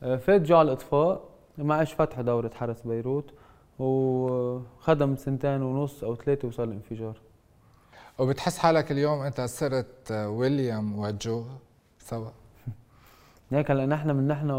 فات 0.00 0.40
جو 0.40 0.56
على 0.56 0.66
الإطفاء 0.66 1.24
ما 1.58 1.80
إيش 1.80 1.94
فتح 1.94 2.20
دورة 2.20 2.50
حرس 2.54 2.82
بيروت 2.82 3.30
وخدم 3.78 5.16
سنتين 5.16 5.62
ونص 5.62 6.04
أو 6.04 6.16
ثلاثة 6.16 6.48
وصار 6.48 6.66
الانفجار 6.66 7.16
وبتحس 8.18 8.58
حالك 8.58 8.92
اليوم 8.92 9.20
أنت 9.20 9.40
صرت 9.40 10.12
ويليام 10.12 10.98
وجو 10.98 11.44
سوا؟ 11.98 12.30
هيك 13.50 13.70
هلا 13.70 13.86
نحن 13.86 14.10
من 14.10 14.28
نحن 14.28 14.50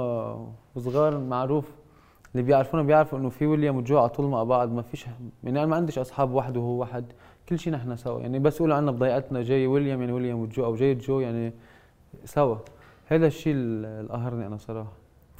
وصغار 0.75 1.17
معروف 1.17 1.65
اللي 2.31 2.43
بيعرفونا 2.43 2.83
بيعرفوا 2.83 3.19
إنه 3.19 3.29
في 3.29 3.45
ويليام 3.45 3.77
وجو 3.77 3.99
على 3.99 4.09
طول 4.09 4.25
مع 4.25 4.43
بعض 4.43 4.71
ما 4.71 4.81
فيش 4.81 5.05
يعني 5.43 5.59
أنا 5.59 5.65
ما 5.65 5.75
عنديش 5.75 5.99
أصحاب 5.99 6.31
واحد 6.31 6.57
وهو 6.57 6.79
واحد 6.79 7.05
كل 7.49 7.59
شيء 7.59 7.73
نحن 7.73 7.95
سوا 7.95 8.19
يعني 8.19 8.39
بس 8.39 8.55
يقولوا 8.55 8.75
عنا 8.75 8.91
بضيعتنا 8.91 9.41
جاي 9.41 9.67
ويليام 9.67 9.99
يعني 9.99 10.13
ويليام 10.13 10.39
وجو 10.39 10.65
أو 10.65 10.75
جاي 10.75 10.95
جو 10.95 11.19
يعني 11.19 11.53
سوا. 12.25 12.55
هذا 13.05 13.27
الشيء 13.27 13.53
اللي 13.53 14.07
قهرني 14.09 14.47
أنا 14.47 14.57
صراحة. 14.57 14.91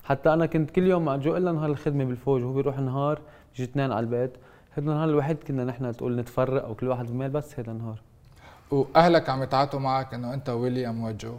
حتى 0.04 0.34
أنا 0.34 0.46
كنت 0.46 0.72
كل 0.72 0.88
يوم 0.88 1.06
مع 1.06 1.16
جو 1.16 1.38
إلا 1.38 1.52
نهار 1.52 1.70
الخدمة 1.70 2.04
بالفوج 2.04 2.44
وهو 2.44 2.54
بيروح 2.54 2.80
نهار 2.80 3.22
بيجي 3.52 3.72
اثنين 3.72 3.92
على 3.92 4.04
البيت. 4.04 4.32
هذا 4.72 4.80
النهار 4.80 5.10
الوحيد 5.10 5.44
كنا 5.44 5.64
نحن 5.64 5.92
تقول 5.92 6.16
نتفرق 6.16 6.66
أو 6.66 6.76
كل 6.76 6.88
واحد 6.88 7.06
بميل 7.06 7.30
بس 7.30 7.60
هذا 7.60 7.72
النهار. 7.72 8.02
وأهلك 8.72 9.30
عم 9.30 9.44
يتعاطوا 9.44 9.80
معك 9.80 10.14
إنه 10.14 10.34
أنت 10.34 10.50
ويليام 10.50 11.04
وجو 11.04 11.36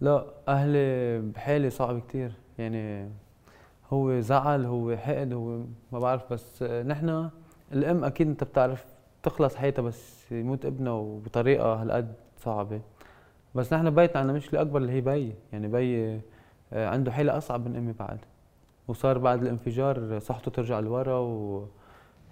لا 0.00 0.24
أهلي 0.48 1.18
بحالي 1.20 1.70
صعب 1.70 2.00
كثير 2.08 2.32
يعني 2.58 3.08
هو 3.92 4.20
زعل 4.20 4.64
هو 4.64 4.96
حقد 4.96 5.32
هو 5.32 5.58
ما 5.92 5.98
بعرف 5.98 6.32
بس 6.32 6.62
نحن 6.62 7.30
الأم 7.72 8.04
أكيد 8.04 8.28
أنت 8.28 8.44
بتعرف 8.44 8.84
تخلص 9.22 9.54
حياتها 9.56 9.82
بس 9.82 10.32
يموت 10.32 10.66
ابنها 10.66 10.92
وبطريقة 10.92 11.74
هالقد 11.74 12.14
صعبة. 12.38 12.80
بس 13.54 13.72
نحن 13.72 13.90
بيتنا 13.90 14.20
عندنا 14.20 14.36
مشكله 14.36 14.60
اكبر 14.60 14.78
اللي 14.80 14.92
هي 14.92 15.00
بي. 15.00 15.34
يعني 15.52 15.68
بي 15.68 16.20
عنده 16.74 17.12
حالة 17.12 17.36
أصعب 17.36 17.68
من 17.68 17.76
أمي 17.76 17.92
بعد. 17.92 18.18
وصار 18.88 19.18
بعد 19.18 19.42
الانفجار 19.42 20.18
صحته 20.18 20.50
ترجع 20.50 20.80
لورا 20.80 21.18
و 21.18 21.66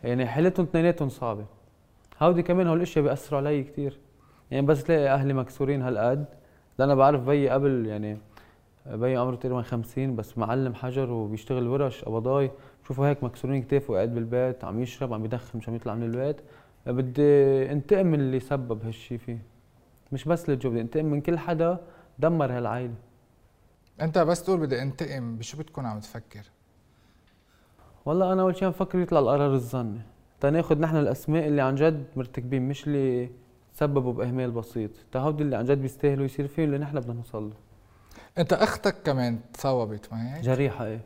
يعني 0.05 0.27
حالتهم 0.27 0.67
اثنيناتهم 0.67 1.09
صعبة. 1.09 1.45
هودي 2.23 2.43
كمان 2.43 2.67
هول 2.67 2.77
الأشياء 2.77 3.05
بيأثروا 3.05 3.41
علي 3.41 3.63
كثير 3.63 3.99
يعني 4.51 4.67
بس 4.67 4.85
تلاقي 4.85 5.09
أهلي 5.09 5.33
مكسورين 5.33 5.83
هالقد. 5.83 6.25
لأن 6.79 6.89
أنا 6.89 6.95
بعرف 6.95 7.23
بيي 7.23 7.49
قبل 7.49 7.87
يعني 7.87 8.19
بيي 8.87 9.17
عمره 9.17 9.37
تقريبا 9.37 9.63
50 9.63 10.17
بس 10.17 10.39
معلم 10.39 10.75
حجر 10.75 11.11
وبيشتغل 11.11 11.69
ورش 11.69 12.05
قبضاي 12.05 12.51
بشوفه 12.85 13.09
هيك 13.09 13.25
مكسورين 13.25 13.63
كتافه 13.63 13.93
وقاعد 13.93 14.15
بالبيت 14.15 14.65
عم 14.65 14.83
يشرب 14.83 15.13
عم 15.13 15.25
يدخن 15.25 15.59
مش 15.59 15.69
عم 15.69 15.75
يطلع 15.75 15.95
من 15.95 16.03
البيت. 16.03 16.41
بدي 16.87 17.73
انتقم 17.73 18.07
من 18.07 18.21
اللي 18.21 18.41
سبب 18.41 18.85
هالشي 18.85 19.19
فيه. 19.19 19.43
مش 20.13 20.25
بس 20.25 20.51
للجو 20.51 20.71
بدي 20.71 20.81
انتقم 20.81 21.05
من 21.05 21.21
كل 21.21 21.39
حدا 21.39 21.79
دمر 22.19 22.53
هالعائله 22.53 22.95
انت 24.03 24.19
بس 24.19 24.43
تقول 24.43 24.61
بدي 24.61 24.83
انتقم 24.83 25.37
بشو 25.37 25.59
بتكون 25.59 25.87
عم 25.87 26.01
تفكر؟ 26.01 26.51
والله 28.05 28.33
أنا 28.33 28.43
أول 28.43 28.57
شيء 28.57 28.69
بفكر 28.69 28.99
يطلع 28.99 29.19
القرار 29.19 29.55
الظني. 29.55 30.01
تناخذ 30.41 30.79
نحن 30.79 30.97
الأسماء 30.97 31.47
اللي 31.47 31.63
عن 31.63 31.75
جد 31.75 32.05
مرتكبين 32.17 32.69
مش 32.69 32.87
اللي 32.87 33.31
سببوا 33.73 34.13
بإهمال 34.13 34.51
بسيط. 34.51 34.91
تهودي 35.13 35.43
اللي 35.43 35.57
عن 35.57 35.65
جد 35.65 35.79
بيستاهلوا 35.79 36.25
يصير 36.25 36.47
فيهم 36.47 36.67
اللي 36.67 36.79
نحن 36.79 37.01
بدنا 37.01 37.15
نوصل 37.15 37.49
له. 37.49 37.55
انت 38.39 38.53
أختك 38.53 38.97
كمان 39.05 39.41
تصاوبت 39.53 40.13
ما 40.13 40.37
هيك؟ 40.37 40.45
جريحة 40.45 40.87
إيه. 40.87 41.01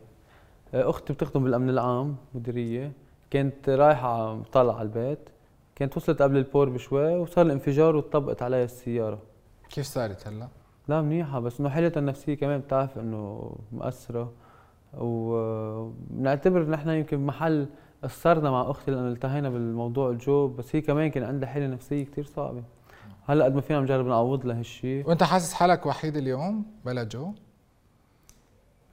أختي 0.73 1.13
بتخدم 1.13 1.43
بالأمن 1.43 1.69
العام 1.69 2.15
مديرية. 2.33 2.91
كانت 3.29 3.69
رايحة 3.69 4.41
طالعه 4.43 4.73
على 4.73 4.81
البيت. 4.81 5.29
كانت 5.75 5.97
وصلت 5.97 6.21
قبل 6.21 6.37
البور 6.37 6.69
بشوي 6.69 7.15
وصار 7.15 7.45
الانفجار 7.45 7.95
وطبقت 7.95 8.41
عليها 8.41 8.63
السيارة. 8.63 9.21
كيف 9.69 9.85
صارت 9.85 10.27
هلا؟ 10.27 10.47
لا 10.87 11.01
منيحة 11.01 11.39
بس 11.39 11.59
إنه 11.59 11.69
حالتها 11.69 11.99
النفسية 11.99 12.33
كمان 12.33 12.59
بتعرف 12.59 12.97
إنه 12.97 13.51
مأثرة 13.71 14.31
وبنعتبر 14.97 16.69
نحن 16.69 16.89
يمكن 16.89 17.25
محل 17.25 17.67
قصرنا 18.03 18.51
مع 18.51 18.71
أختي 18.71 18.91
لأنه 18.91 19.07
التهينا 19.07 19.49
بالموضوع 19.49 20.09
الجو 20.09 20.47
بس 20.47 20.75
هي 20.75 20.81
كمان 20.81 21.09
كان 21.09 21.23
عندها 21.23 21.49
حالة 21.49 21.67
نفسية 21.67 22.05
كثير 22.05 22.23
صعبة. 22.23 22.63
هلأ 23.25 23.45
قد 23.45 23.55
ما 23.55 23.61
فينا 23.61 23.79
نجرب 23.79 24.05
نعوض 24.07 24.45
لها 24.45 24.59
هالشيء 24.59 25.07
وأنت 25.09 25.23
حاسس 25.23 25.53
حالك 25.53 25.85
وحيد 25.85 26.17
اليوم 26.17 26.65
بلا 26.85 27.03
جو؟ 27.03 27.31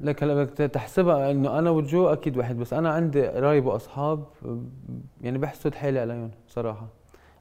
لك 0.00 0.22
هلأ 0.22 0.35
بدك 0.35 0.50
تحسبها 0.70 1.30
إنه 1.30 1.59
أنا 1.59 1.70
وجو 1.70 2.07
أكيد 2.07 2.37
واحد 2.37 2.57
بس 2.59 2.72
أنا 2.72 2.90
عندي 2.90 3.26
قرايب 3.26 3.66
واصحاب 3.66 4.24
يعني 5.22 5.38
بحسد 5.38 5.74
حالي 5.74 5.98
عليهم 5.98 6.30
صراحة. 6.48 6.87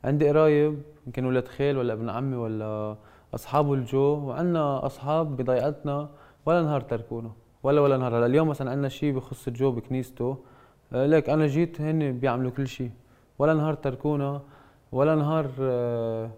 عندي 0.03 0.29
قرايب 0.29 0.81
يمكن 1.05 1.25
ولاد 1.25 1.47
خال 1.47 1.77
ولا 1.77 1.93
ابن 1.93 2.09
عمي 2.09 2.35
ولا 2.35 2.95
أصحاب 3.33 3.73
الجو 3.73 3.99
وعندنا 3.99 4.85
أصحاب 4.85 5.37
بضيعتنا 5.37 6.09
ولا 6.45 6.61
نهار 6.61 6.81
تركونا 6.81 7.31
ولا 7.63 7.81
ولا 7.81 7.97
نهار. 7.97 8.17
هلا 8.17 8.25
اليوم 8.25 8.47
مثلا 8.47 8.71
عندنا 8.71 8.89
شيء 8.89 9.15
بخص 9.15 9.47
الجو 9.47 9.71
بكنيسته. 9.71 10.37
آه، 10.93 11.05
ليك 11.05 11.29
أنا 11.29 11.47
جيت 11.47 11.81
هن 11.81 12.19
بيعملوا 12.19 12.51
كل 12.51 12.67
شيء 12.67 12.91
ولا 13.39 13.53
نهار 13.53 13.73
تركونا 13.73 14.41
ولا 14.91 15.15
نهار 15.15 15.49
آه، 15.61 16.29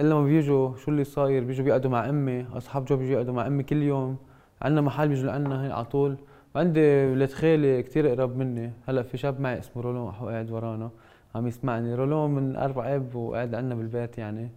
إلا 0.00 0.14
ما 0.14 0.24
بيجوا 0.24 0.76
شو 0.76 0.90
اللي 0.90 1.04
صاير 1.04 1.44
بيجوا 1.44 1.64
بيقعدوا 1.64 1.90
مع 1.90 2.08
أمي. 2.08 2.46
أصحاب 2.56 2.84
جو 2.84 2.96
بيجوا 2.96 3.12
يقعدوا 3.12 3.34
مع 3.34 3.46
أمي 3.46 3.62
كل 3.62 3.82
يوم. 3.82 4.16
عندنا 4.62 4.80
محل 4.80 5.08
بيجوا 5.08 5.26
لعنا 5.26 5.64
هين 5.64 5.72
على 5.72 5.84
طول. 5.84 6.16
وعندي 6.54 7.06
ولاد 7.06 7.32
خالي 7.32 7.82
كثير 7.82 8.08
قراب 8.08 8.36
مني. 8.36 8.72
هلا 8.88 9.02
في 9.02 9.16
شاب 9.16 9.40
معي 9.40 9.58
اسمه 9.58 9.82
رولون 9.82 10.10
قاعد 10.10 10.50
ورانا. 10.50 10.90
عم 11.34 11.46
يسمعني. 11.46 11.94
رولون 11.94 12.30
من 12.30 12.56
أربع 12.56 12.94
اب 12.94 13.14
وقاعد 13.14 13.54
عندنا 13.54 13.74
بالبيت 13.74 14.18
يعني. 14.18 14.50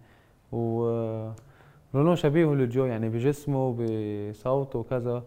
و 0.52 1.30
رولون 1.94 2.16
شبيه 2.16 2.54
لجو 2.54 2.84
يعني 2.84 3.08
بجسمه 3.08 3.76
بصوته 3.78 4.78
وكذا. 4.78 5.22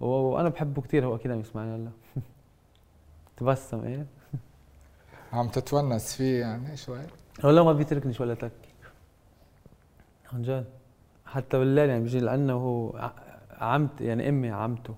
وأنا 0.00 0.48
بحبه 0.48 0.82
كثير 0.82 1.06
هو 1.06 1.14
أكيد 1.14 1.30
عم 1.30 1.40
يسمعني 1.40 1.74
هلأ. 1.74 1.90
تبسم 3.36 3.84
إيه؟ 3.84 4.06
عم 5.32 5.48
تتونس 5.48 6.16
فيه 6.16 6.40
يعني 6.40 6.76
شوي. 6.76 7.00
والله 7.44 7.64
ما 7.64 7.72
بيتركني 7.72 8.14
ولا 8.20 8.34
تك 8.34 8.52
عن 10.32 10.42
جد. 10.42 10.64
حتى 11.26 11.58
بالليل 11.58 11.88
يعني 11.88 12.02
بيجي 12.02 12.20
لعنا 12.20 12.54
وهو 12.54 13.10
عمت 13.60 14.00
يعني 14.00 14.28
أمي 14.28 14.50
عمته. 14.50 14.94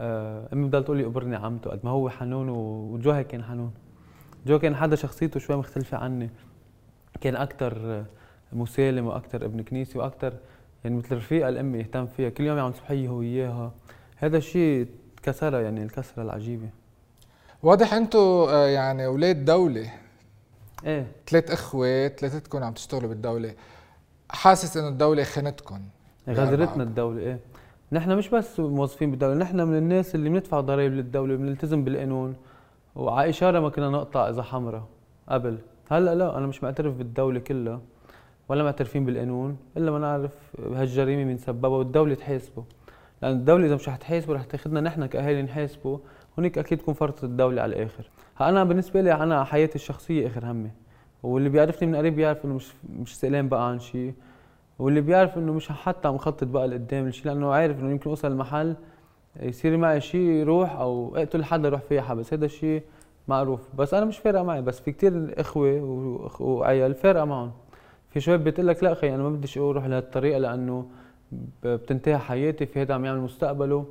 آه، 0.00 0.48
أمي 0.52 0.68
بضل 0.68 0.84
تقول 0.84 0.96
لي 0.96 1.04
قبرني 1.04 1.36
عمته 1.36 1.70
قد 1.70 1.80
ما 1.84 1.90
هو 1.90 2.10
حنون 2.10 2.48
وجو 2.48 3.10
هيك 3.10 3.26
كان 3.26 3.44
حنون. 3.44 3.74
جو 4.46 4.58
كان 4.58 4.76
حدا 4.76 4.96
شخصيته 4.96 5.40
شوي 5.40 5.56
مختلفة 5.56 5.96
عني. 5.98 6.30
كان 7.20 7.36
أكثر 7.36 8.04
مسالم 8.54 9.06
وأكثر 9.06 9.44
ابن 9.44 9.62
كنيسة 9.62 10.00
وأكثر 10.00 10.34
يعني 10.84 10.96
مثل 10.96 11.16
رفيقة 11.16 11.48
الأم 11.48 11.74
يهتم 11.74 12.06
فيها 12.06 12.28
كل 12.28 12.44
يوم 12.44 12.58
يعمل 12.58 12.74
صبحية 12.74 13.08
هو 13.08 13.16
وياها 13.16 13.72
هذا 14.16 14.36
الشيء 14.36 14.88
كسرها 15.22 15.60
يعني 15.60 15.82
الكسرة 15.82 16.22
العجيبة. 16.22 16.68
واضح 17.62 17.94
أنتم 17.94 18.18
آه، 18.18 18.66
يعني 18.66 19.06
أولاد 19.06 19.44
دولة. 19.44 19.92
إيه. 20.86 21.06
ثلاث 21.26 21.50
اخوات 21.50 22.20
ثلاثتكم 22.20 22.64
عم 22.64 22.72
تشتغلوا 22.72 23.08
بالدولة. 23.08 23.54
حاسس 24.30 24.76
إنه 24.76 24.88
الدولة 24.88 25.24
خانتكم 25.24 25.80
غدرتنا 26.28 26.82
الدولة 26.82 27.20
إيه. 27.20 27.38
نحن 27.92 28.16
مش 28.16 28.28
بس 28.28 28.60
موظفين 28.60 29.10
بالدولة 29.10 29.34
نحن 29.34 29.60
من 29.60 29.78
الناس 29.78 30.14
اللي 30.14 30.28
بندفع 30.28 30.60
ضرائب 30.60 30.92
للدولة 30.92 31.36
بنلتزم 31.36 31.84
بالقانون. 31.84 32.36
وعلى 32.94 33.30
إشارة 33.30 33.60
ما 33.60 33.68
كنا 33.68 33.88
نقطع 33.90 34.28
إذا 34.28 34.42
حمرة 34.42 34.88
قبل. 35.28 35.58
هلأ 35.90 36.14
لا 36.14 36.38
أنا 36.38 36.46
مش 36.46 36.62
معترف 36.62 36.94
بالدولة 36.94 37.40
كلها. 37.40 37.80
ولا 38.48 38.64
معترفين 38.64 39.04
بالقانون 39.04 39.56
إلا 39.76 39.90
ما 39.90 39.98
نعرف 39.98 40.32
هالجريمة 40.74 41.24
مين 41.24 41.36
سببها 41.36 41.70
والدولة 41.70 42.14
تحاسبه. 42.14 42.64
لأن 43.22 43.32
الدولة 43.32 43.66
إذا 43.66 43.74
مش 43.74 43.88
رح 43.88 43.96
تحاسبه 43.96 44.34
رح 44.34 44.44
تاخذنا 44.44 44.80
نحن 44.80 45.06
كأهالي 45.06 45.42
نحاسبه 45.42 46.00
هونيك 46.38 46.58
أكيد 46.58 46.78
تكون 46.78 46.94
فرطة 46.94 47.24
الدولة 47.24 47.62
على 47.62 47.76
الآخر. 47.76 48.10
أنا 48.40 48.64
بالنسبة 48.64 49.00
لي 49.00 49.12
أنا 49.12 49.44
حياتي 49.44 49.74
الشخصية 49.74 50.26
آخر 50.26 50.50
همي. 50.50 50.70
واللي 51.22 51.48
بيعرفني 51.48 51.88
من 51.88 51.96
قريب 51.96 52.16
بيعرف 52.16 52.44
إنه 52.44 52.54
مش 52.54 52.72
مش 53.00 53.16
سئلان 53.16 53.48
بقى 53.48 53.68
عن 53.68 53.78
شيء 53.78 54.14
واللي 54.78 55.00
بيعرف 55.00 55.38
إنه 55.38 55.52
مش 55.52 55.68
حتى 55.68 56.08
عم 56.08 56.18
خطط 56.18 56.44
بقى 56.44 56.68
لقدام 56.68 57.06
الشيء 57.06 57.26
لأنه 57.26 57.52
عارف 57.52 57.80
إنه 57.80 57.90
يمكن 57.90 58.10
أوصل 58.10 58.32
المحل 58.32 58.76
يصير 59.40 59.76
معي 59.76 60.00
شيء 60.00 60.20
يروح 60.20 60.76
أو 60.76 61.16
أقتل 61.16 61.44
حدا 61.44 61.68
يروح 61.68 61.80
فيها 61.80 62.02
حبس. 62.02 62.32
هذا 62.34 62.44
الشيء 62.44 62.82
معروف. 63.28 63.60
بس 63.78 63.94
أنا 63.94 64.04
مش 64.04 64.18
فارقة 64.18 64.42
معي. 64.42 64.62
بس 64.62 64.80
في 64.80 64.92
كتير 64.92 65.34
إخوة 65.40 65.80
وعيال 66.40 66.94
فارقة 66.94 67.24
معهم. 67.24 67.52
في 68.14 68.20
شباب 68.20 68.44
بتقول 68.44 68.68
لك 68.68 68.82
لا 68.82 68.92
أخي 68.92 69.14
أنا 69.14 69.22
ما 69.22 69.30
بديش 69.30 69.58
أروح 69.58 69.84
لهالطريقة 69.84 70.38
لأنه 70.38 70.86
بتنتهي 71.64 72.18
حياتي 72.18 72.66
في 72.66 72.82
هذا 72.82 72.94
عم 72.94 73.04
يعمل 73.04 73.20
مستقبله. 73.20 73.86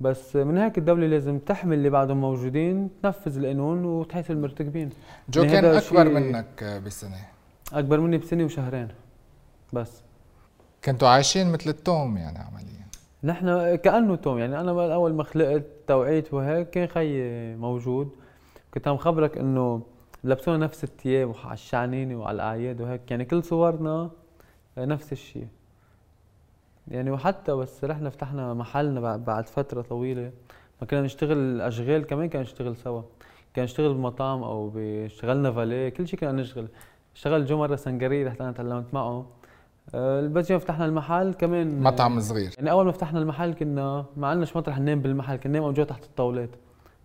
بس 0.00 0.36
من 0.36 0.58
هيك 0.58 0.78
الدولة 0.78 1.06
لازم 1.06 1.38
تحمل 1.38 1.76
اللي 1.76 1.90
بعدهم 1.90 2.20
موجودين 2.20 2.90
تنفذ 3.02 3.38
القانون 3.38 3.84
وتحاسب 3.84 4.30
المرتكبين. 4.30 4.90
جو 5.28 5.42
كان 5.42 5.64
أكبر 5.64 6.08
منك 6.08 6.82
بسنة؟ 6.86 7.16
أكبر 7.72 8.00
مني 8.00 8.18
بسنة 8.18 8.44
وشهرين 8.44 8.88
بس. 9.72 10.02
كنتوا 10.84 11.08
عايشين 11.08 11.52
مثل 11.52 11.70
التوم 11.70 12.16
يعني 12.16 12.38
عمليا. 12.38 12.86
نحن 13.24 13.74
كأنه 13.74 14.16
توم 14.16 14.38
يعني 14.38 14.60
أنا 14.60 14.94
أول 14.94 15.14
ما 15.14 15.22
خلقت 15.22 15.64
توعيت 15.86 16.34
وهيك 16.34 16.70
كان 16.70 16.86
خيي 16.88 17.56
موجود. 17.56 18.08
كنت 18.74 18.88
عم 18.88 18.96
خبرك 18.96 19.38
إنه 19.38 19.82
لبسونا 20.24 20.56
نفس 20.58 20.84
الثياب 20.84 21.28
وعلى 21.28 21.52
الشعنينه 21.52 22.16
وعلى 22.20 22.34
الأعياد 22.34 22.80
وهيك. 22.80 23.10
يعني 23.10 23.24
كل 23.24 23.44
صورنا 23.44 24.10
نفس 24.78 25.12
الشيء 25.12 25.46
يعني 26.88 27.10
وحتى 27.10 27.52
بس 27.52 27.84
رحنا 27.84 28.10
فتحنا 28.10 28.54
محلنا 28.54 29.16
بعد 29.16 29.48
فترة 29.48 29.82
طويلة. 29.82 30.32
ما 30.80 30.86
كنا 30.86 31.02
نشتغل 31.02 31.60
اشغال 31.60 32.06
كمان 32.06 32.28
كنا 32.28 32.42
نشتغل 32.42 32.76
سوا. 32.76 33.02
كان 33.54 33.64
نشتغل 33.64 33.94
بمطعم 33.94 34.42
أو 34.42 34.68
باشتغلنا 34.68 35.52
فاليه. 35.52 35.88
كل 35.88 36.08
شيء 36.08 36.20
كنا 36.20 36.32
نشتغل. 36.32 36.68
اشتغل 37.14 37.46
جو 37.46 37.58
مره 37.58 37.76
سنجري 37.76 38.24
رحت 38.24 38.40
أنا 38.40 38.52
تعلمت 38.52 38.94
معه. 38.94 39.26
آه، 39.94 40.26
بس 40.26 40.50
يوم 40.50 40.60
فتحنا 40.60 40.84
المحل 40.84 41.34
كمان 41.34 41.80
مطعم 41.82 42.20
صغير. 42.20 42.50
يعني 42.56 42.70
أول 42.70 42.84
ما 42.84 42.92
فتحنا 42.92 43.18
المحل 43.18 43.54
كنا 43.54 44.04
ما 44.16 44.28
عندناش 44.28 44.56
مطرح 44.56 44.78
ننام 44.78 45.00
بالمحل. 45.00 45.36
كنا 45.36 45.58
ننام 45.58 45.72
جوا 45.72 45.84
تحت 45.84 46.04
الطاولات. 46.04 46.50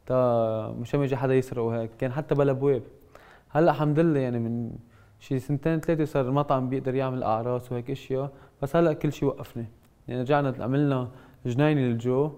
تا 0.06 0.76
مشان 0.80 1.00
ما 1.00 1.06
يجي 1.06 1.18
حدا 1.18 1.34
يسرق 1.34 1.64
وهيك. 1.64 1.92
كان 2.00 2.12
حتى 2.12 2.36
بلا 2.36 2.52
ابواب 2.52 2.84
هلأ 3.50 3.72
الحمد 3.72 4.00
لله 4.00 4.20
يعني 4.20 4.40
من 4.40 4.72
شي 5.20 5.40
سنتين 5.40 5.80
ثلاثة 5.80 6.06
صار 6.06 6.26
المطعم 6.26 6.70
بيقدر 6.70 6.96
يعمل 6.96 7.24
أعراس 7.24 7.72
وهيك 7.72 7.92
أشياء 7.92 8.32
بس 8.62 8.76
هلأ 8.76 8.94
كل 8.94 9.14
شيء 9.14 9.28
وقفنا 9.30 9.66
يعني 10.08 10.22
رجعنا 10.22 10.54
عملنا 10.60 11.10
جنينة 11.46 11.82
للجو 11.82 12.32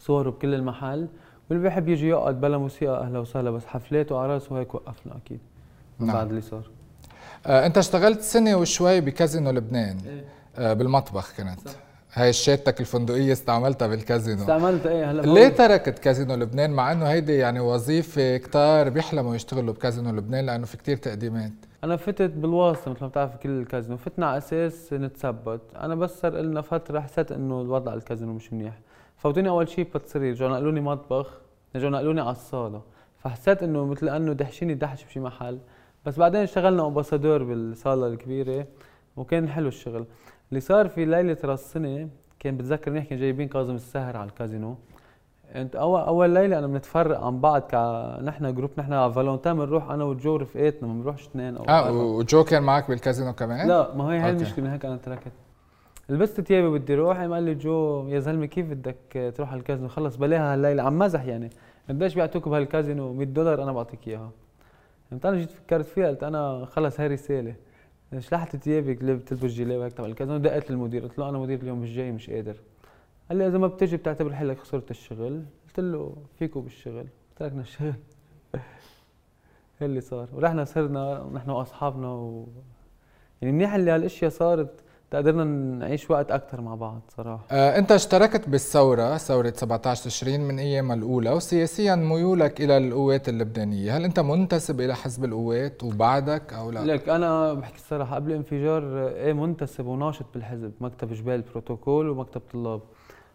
صور 0.00 0.30
بكل 0.30 0.54
المحل 0.54 1.08
واللي 1.50 1.62
بيحب 1.62 1.88
يجي 1.88 2.08
يقعد 2.08 2.40
بلا 2.40 2.58
موسيقى 2.58 3.00
أهلا 3.00 3.18
وسهلا 3.18 3.50
بس 3.50 3.66
حفلات 3.66 4.12
وأعراس 4.12 4.52
وهيك 4.52 4.74
وقفنا 4.74 5.16
أكيد 5.16 5.40
نعم. 5.98 6.16
بعد 6.16 6.28
اللي 6.28 6.40
صار 6.40 6.70
آه 7.46 7.66
أنت 7.66 7.78
اشتغلت 7.78 8.20
سنة 8.20 8.56
وشوي 8.56 9.00
بكازينو 9.00 9.50
لبنان 9.50 9.98
إيه؟ 10.06 10.24
آه 10.56 10.72
بالمطبخ 10.72 11.36
كنت 11.36 11.68
صح. 11.68 11.87
هاي 12.12 12.32
شاتك 12.32 12.80
الفندقية 12.80 13.32
استعملتها 13.32 13.88
بالكازينو. 13.88 14.40
استعملتها 14.40 14.92
إيه؟ 14.92 15.10
هلا 15.10 15.22
ليه 15.22 15.48
تركت 15.48 15.98
كازينو 15.98 16.34
لبنان؟ 16.34 16.70
مع 16.70 16.92
إنه 16.92 17.04
هيدي 17.04 17.34
يعني 17.34 17.60
وظيفة 17.60 18.36
كتار 18.36 18.88
بيحلموا 18.88 19.34
يشتغلوا 19.34 19.74
بكازينو 19.74 20.10
لبنان 20.10 20.46
لأنه 20.46 20.66
في 20.66 20.76
كتير 20.76 20.96
تقديمات. 20.96 21.52
أنا 21.84 21.96
فتت 21.96 22.30
بالواسطة 22.30 22.90
مثل 22.90 23.00
ما 23.00 23.08
بتعرف 23.08 23.36
كل 23.36 23.48
الكازينو. 23.48 23.96
فتنا 23.96 24.26
على 24.26 24.38
أساس 24.38 24.92
نتثبت 24.92 25.60
أنا 25.76 25.94
بس 25.94 26.20
صار 26.20 26.32
لنا 26.32 26.60
فترة 26.60 27.00
حسيت 27.00 27.32
إنه 27.32 27.60
الوضع 27.62 27.94
الكازينو 27.94 28.32
مش 28.32 28.52
منيح. 28.52 28.78
فوتوني 29.16 29.48
أول 29.48 29.68
شيء 29.68 29.88
ب 29.92 29.96
pâtisserie 29.96 30.32
رجعوا 30.32 30.50
نقلوني 30.50 30.80
مطبخ 30.80 31.40
رجعوا 31.76 31.90
نقلوني 31.90 32.20
على 32.20 32.30
الصالة. 32.30 32.82
فحسيت 33.18 33.62
إنه 33.62 33.84
مثل 33.84 34.08
انه 34.08 34.32
دحشيني 34.32 34.74
دحش 34.74 35.04
بشي 35.04 35.20
محل. 35.20 35.58
بس 36.06 36.18
بعدين 36.18 36.40
اشتغلنا 36.40 36.86
ambassador 36.86 37.42
بالصالة 37.42 38.06
الكبيرة 38.06 38.66
وكان 39.16 39.48
حلو 39.48 39.68
الشغل. 39.68 40.06
اللي 40.50 40.60
صار 40.60 40.88
في 40.88 41.04
ليلة 41.04 41.36
راس 41.44 41.60
السنة 41.64 42.08
كان 42.40 42.56
بتذكر 42.56 42.98
كان 43.00 43.18
جايبين 43.18 43.48
كاظم 43.48 43.74
السهر 43.74 44.16
على 44.16 44.28
الكازينو. 44.28 44.76
انت 45.54 45.76
اول 45.76 46.00
أول 46.00 46.30
ليلة 46.30 46.58
أنا 46.58 46.66
بنتفرق 46.66 47.20
عن 47.20 47.40
بعض 47.40 47.62
ك 47.62 47.74
نحن 48.22 48.54
group 48.54 48.70
نحن 48.78 48.92
على 48.92 49.12
فالونتين 49.12 49.54
بنروح 49.54 49.90
أنا 49.90 50.04
وجو 50.04 50.36
رفقاتنا 50.36 50.88
ما 50.88 50.94
بنروحش 50.94 51.26
اثنين 51.26 51.56
أو 51.56 51.64
آه 51.64 51.92
وجو 51.92 52.44
كان 52.44 52.62
معك 52.62 52.88
بالكازينو 52.88 53.32
كمان؟ 53.32 53.68
لا 53.68 53.94
ما 53.94 54.04
هي 54.04 54.20
هي 54.20 54.30
المشكلة 54.30 54.64
من 54.64 54.70
هيك 54.70 54.84
أنا 54.84 54.96
تركت. 54.96 55.32
لبست 56.08 56.40
ثيابي 56.40 56.78
بدي 56.78 56.94
أروح 56.94 57.20
قال 57.20 57.42
لي 57.42 57.54
جو 57.54 58.08
يا 58.08 58.18
زلمة 58.18 58.46
كيف 58.46 58.66
بدك 58.70 59.32
تروح 59.36 59.50
على 59.50 59.58
الكازينو؟ 59.58 59.88
خلص 59.88 60.16
بلاها 60.16 60.52
هالليلة. 60.54 60.82
عم 60.82 60.98
مزح 60.98 61.24
يعني. 61.24 61.50
قديش 61.88 62.14
بيعطوك 62.14 62.48
بهالكازينو؟ 62.48 63.12
100 63.12 63.26
دولار 63.26 63.62
أنا 63.62 63.72
بعطيك 63.72 64.08
إياها. 64.08 64.30
قمت 65.12 65.26
أنا 65.26 65.36
جيت 65.36 65.50
فكرت 65.50 65.86
فيها 65.86 66.08
قلت 66.08 66.22
أنا 66.22 66.64
خلص 66.64 67.00
هاي 67.00 67.08
رسالة. 67.08 67.54
شلحت 68.18 68.56
ثيابي 68.56 68.94
بتلبس 68.94 69.50
جيلي 69.50 69.76
وهيك 69.76 69.92
تبع 69.92 70.06
الكازينو 70.06 70.38
دقيت 70.38 70.70
للمدير 70.70 71.02
قلت 71.02 71.18
له 71.18 71.28
أنا 71.28 71.38
مدير 71.38 71.62
اليوم 71.62 71.78
مش 71.78 71.94
جاي 71.94 72.12
مش 72.12 72.30
قادر. 72.30 72.56
قال 73.28 73.38
لي 73.38 73.46
إذا 73.46 73.58
ما 73.58 73.66
بتجي 73.66 73.96
بتعتبر 73.96 74.34
حالك 74.34 74.58
خسرت 74.58 74.90
الشغل. 74.90 75.44
قلت 75.66 75.80
له 75.80 76.16
فيكو 76.38 76.60
بالشغل. 76.60 77.06
تركنا 77.36 77.60
الشغل. 77.60 77.94
اللي 79.82 80.00
صار. 80.00 80.28
ورحنا 80.32 80.64
صرنا 80.64 81.30
نحن 81.34 81.50
وأصحابنا 81.50 82.08
و... 82.08 82.46
يعني 83.42 83.54
منيح 83.54 83.74
اللي 83.74 83.90
هالأشياء 83.90 84.30
صارت 84.30 84.80
قدرنا 85.12 85.44
نعيش 85.44 86.10
وقت 86.10 86.30
أكثر 86.30 86.60
مع 86.60 86.74
بعض 86.74 87.00
صراحة. 87.16 87.44
آه، 87.50 87.78
أنت 87.78 87.92
اشتركت 87.92 88.48
بالثورة 88.48 89.16
ثورة 89.16 89.52
17 89.56 90.04
تشرين 90.04 90.40
من 90.40 90.58
ايامها 90.58 90.96
الأولى 90.96 91.30
وسياسيا 91.30 91.94
ميولك 91.94 92.60
إلى 92.60 92.76
القوات 92.78 93.28
اللبنانية. 93.28 93.96
هل 93.96 94.04
أنت 94.04 94.20
منتسب 94.20 94.80
إلى 94.80 94.94
حزب 94.94 95.24
القوات 95.24 95.84
وبعدك 95.84 96.52
أو 96.52 96.70
لا؟ 96.70 96.80
لك 96.84 97.08
أنا 97.08 97.52
بحكي 97.54 97.76
الصراحه 97.76 98.14
قبل 98.14 98.30
الانفجار 98.30 99.08
إيه 99.08 99.32
منتسب 99.32 99.86
وناشط 99.86 100.24
بالحزب 100.34 100.72
مكتب 100.80 101.12
جبال 101.12 101.42
بروتوكول 101.52 102.08
ومكتب 102.08 102.42
طلاب. 102.52 102.80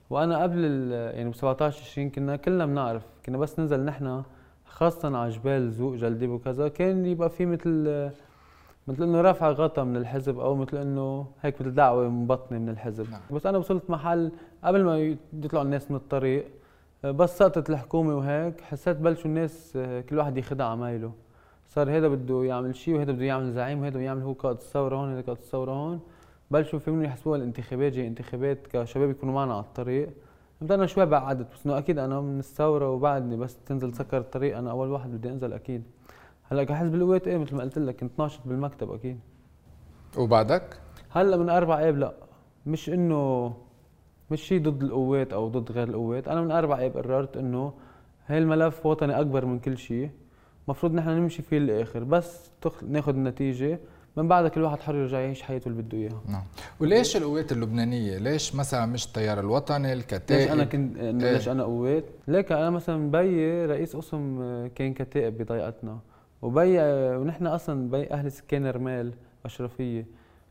وأنا 0.10 0.44
قبل 0.44 0.92
يعني 0.92 1.30
ب 1.30 1.36
17 1.36 1.82
تشرين 1.82 2.10
كنا 2.10 2.36
كلنا 2.36 2.66
بنعرف 2.66 3.02
كنا 3.26 3.38
بس 3.38 3.60
ننزل 3.60 3.80
نحن 3.86 4.24
خاصة 4.66 5.18
على 5.18 5.30
جبال 5.30 5.72
ذوق 5.72 5.96
جلديب 5.96 6.30
وكذا 6.30 6.68
كان 6.68 7.06
يبقى 7.06 7.30
في 7.30 7.46
مثل 7.46 8.10
مثل 8.88 9.04
إنه 9.04 9.22
رفع 9.22 9.50
غطا 9.52 9.84
من 9.84 9.98
الحزب 9.98 10.40
أو 10.40 10.56
مثل 10.56 10.78
إنه 10.78 11.26
هيك 11.42 11.62
مثل 11.62 11.74
دعوة 11.74 12.10
مبطنه 12.10 12.60
من 12.60 12.70
الحزب. 12.70 13.12
نعم. 13.12 13.22
بس 13.32 13.46
أنا 13.46 13.58
وصلت 13.58 13.90
محل 13.90 14.32
قبل 14.64 14.84
ما 14.84 15.16
يطلعوا 15.34 15.66
الناس 15.66 15.92
من 15.92 15.98
الطريق 15.98 16.46
بس 17.04 17.38
سقطت 17.38 17.70
الحكومة 17.70 18.18
وهيك 18.18 18.62
حسيت 18.62 18.98
بلشوا 18.98 19.26
الناس 19.26 19.78
كل 20.10 20.18
واحد 20.18 20.38
يخدع 20.38 20.66
عمايله 20.66 21.12
صار 21.68 21.98
هذا 21.98 22.08
بده 22.08 22.44
يعمل 22.44 22.76
شيء 22.76 22.96
وهذا 22.96 23.12
بده 23.12 23.26
يعمل 23.26 23.52
زعيم 23.52 23.80
وهذا 23.80 23.96
بده 23.96 24.00
يعمل 24.00 24.22
هو 24.22 24.34
قائد 24.34 24.58
الثورة 24.58 24.96
هون 24.96 25.12
هذا 25.12 25.22
قائد 25.22 25.38
الثورة 25.38 25.72
هون. 25.72 26.00
بلشوا 26.52 26.80
فهموا 26.80 27.04
يحسبوها 27.04 27.38
الانتخابات 27.38 27.94
جاي 27.94 28.08
انتخابات 28.08 28.68
كشباب 28.68 29.10
يكونوا 29.10 29.34
معنا 29.34 29.54
على 29.54 29.64
الطريق. 29.64 30.10
أنا 30.62 30.86
شوي 30.86 31.06
بعدت 31.06 31.54
بس 31.54 31.66
إنه 31.66 31.78
أكيد 31.78 32.00
أنا 32.00 32.22
من 32.22 32.40
الثورة 32.40 32.90
وبعدني 32.90 33.38
بس 33.38 33.58
تنزل 33.66 33.94
سكر 33.94 34.18
الطريق 34.18 34.58
أنا 34.58 34.72
أول 34.72 34.92
واحد 34.92 35.12
بدي 35.12 35.30
أنزل 35.30 35.54
أكيد. 35.54 35.84
هلأ 36.54 36.64
كحزب 36.64 36.96
القوات 36.96 37.28
إيه 37.28 37.38
مثل 37.38 37.56
ما 37.56 37.64
قلت 37.64 37.78
لك 37.78 37.96
كنت 37.96 38.20
ناشط 38.20 38.40
بالمكتب 38.46 38.92
أكيد. 38.92 39.20
وبعدك؟ 40.18 40.80
هلأ 41.10 41.38
من 41.38 41.50
أربع 41.50 41.90
اب 41.90 41.98
لأ. 41.98 42.14
مش 42.66 42.90
إنه 42.90 43.54
مش 44.32 44.42
شيء 44.42 44.62
ضد 44.62 44.84
القوات 44.84 45.34
أو 45.34 45.48
ضد 45.48 45.72
غير 45.72 45.88
القوات. 45.88 46.28
أنا 46.28 46.42
من 46.42 46.52
أربع 46.52 46.86
اب 46.86 46.98
قررت 46.98 47.38
إنه 47.38 47.74
هاي 48.28 48.38
الملف 48.38 48.86
وطني 48.86 49.20
أكبر 49.20 49.46
من 49.46 49.60
كل 49.60 49.78
شيء 49.78 50.10
المفروض 50.66 50.94
نحن 50.94 51.10
نمشي 51.10 51.42
فيه 51.42 51.58
للآخر. 51.58 52.04
بس 52.04 52.52
ناخذ 52.88 53.14
النتيجه 53.14 53.80
من 54.18 54.28
بعدها 54.28 54.50
كل 54.50 54.62
واحد 54.62 54.80
حر 54.80 54.96
يرجع 54.96 55.20
يعيش 55.20 55.42
حياته 55.42 55.68
اللي 55.68 55.82
بده 55.82 55.98
إياها. 55.98 56.22
نعم. 56.28 56.44
وليش 56.80 57.18
القوات 57.18 57.52
اللبنانية؟ 57.52 58.18
ليش 58.18 58.56
مثلا 58.56 58.86
مش 58.86 59.06
التيار 59.06 59.40
الوطني 59.40 59.94
الكتائب؟ 59.94 60.42
ليش 60.42 60.52
أنا 60.52 60.64
كنت 60.64 60.98
إيه؟ 60.98 61.12
ليش 61.12 61.50
أنا 61.50 61.64
قوات؟ 61.64 62.04
ليك 62.28 62.52
أنا 62.52 62.70
مثلا 62.70 63.12
بيي 63.12 63.66
رئيس 63.66 63.96
قسم 63.96 64.38
كان 64.76 64.94
كتائب 64.94 65.38
بضيعتنا 65.38 66.00
وبي 66.44 66.78
ونحن 67.18 67.48
أصلا 67.48 67.90
بي 67.92 68.12
أهل 68.12 68.32
سكان 68.32 68.68
رمال 68.68 69.14
أشرفية. 69.46 70.06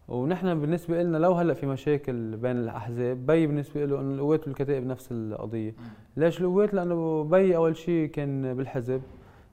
ونحن 0.08 0.60
بالنسبة 0.60 1.02
لنا 1.02 1.16
لو 1.16 1.32
هلأ 1.32 1.54
في 1.54 1.66
مشاكل 1.66 2.36
بين 2.36 2.56
الأحزاب 2.56 3.26
بي 3.26 3.46
بالنسبة 3.46 3.84
له 3.84 4.00
انه 4.00 4.14
القوات 4.14 4.48
والكتائب 4.48 4.86
نفس 4.86 5.08
القضية. 5.12 5.74
ليش 6.16 6.40
القوات؟ 6.40 6.74
لأنه 6.74 7.24
بي 7.24 7.56
أول 7.56 7.76
شيء 7.76 8.08
كان 8.08 8.54
بالحزب 8.54 9.02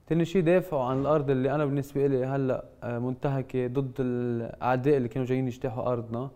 ثاني 0.08 0.24
شيء 0.24 0.42
دافعوا 0.42 0.82
عن 0.82 1.00
الأرض 1.00 1.30
اللي 1.30 1.54
أنا 1.54 1.64
بالنسبة 1.64 2.06
لي 2.06 2.24
هلأ 2.24 2.64
منتهكة 2.84 3.66
ضد 3.66 3.92
الأعداء 4.00 4.96
اللي 4.96 5.08
كانوا 5.08 5.26
جايين 5.26 5.46
يجتاحوا 5.46 5.92
أرضنا. 5.92 6.30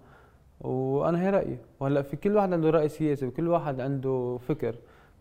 وأنا 0.61 1.23
هي 1.23 1.31
رأيي. 1.31 1.59
وهلأ 1.81 2.03
في 2.03 2.17
كل 2.17 2.37
واحد 2.37 2.53
عنده 2.53 2.71
رأي 2.71 2.89
سياسي 2.89 3.27
وكل 3.27 3.49
واحد 3.49 3.81
عنده 3.81 4.39
فكر. 4.49 4.75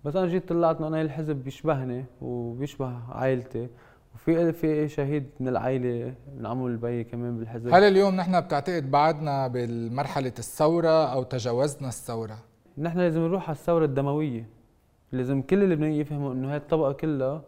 بس 0.05 0.15
أنا 0.15 0.27
جيت 0.27 0.49
طلعت 0.49 0.77
إنه 0.77 0.87
أنا 0.87 1.01
الحزب 1.01 1.35
بيشبهني 1.35 2.05
وبيشبه 2.21 2.91
عائلتي. 3.11 3.67
وفي 4.13 4.53
في 4.53 4.87
شهيد 4.87 5.29
من 5.39 5.47
العائله 5.47 6.13
من 6.37 6.45
عمو 6.45 6.67
البي 6.67 7.03
كمان 7.03 7.37
بالحزب؟ 7.37 7.73
هل 7.73 7.83
اليوم 7.83 8.15
نحن 8.15 8.41
بتعتقد 8.41 8.91
بعدنا 8.91 9.47
بالمرحلة 9.47 10.33
الثورة 10.39 11.13
أو 11.13 11.23
تجاوزنا 11.23 11.87
الثورة. 11.87 12.37
نحن 12.77 12.99
لازم 12.99 13.21
نروح 13.21 13.43
على 13.43 13.55
الثورة 13.55 13.85
الدموية. 13.85 14.49
لازم 15.11 15.41
كل 15.41 15.63
اللبنانيين 15.63 16.01
يفهموا 16.01 16.33
إنه 16.33 16.51
هاي 16.51 16.57
الطبقة 16.57 16.91
كلها 16.91 17.41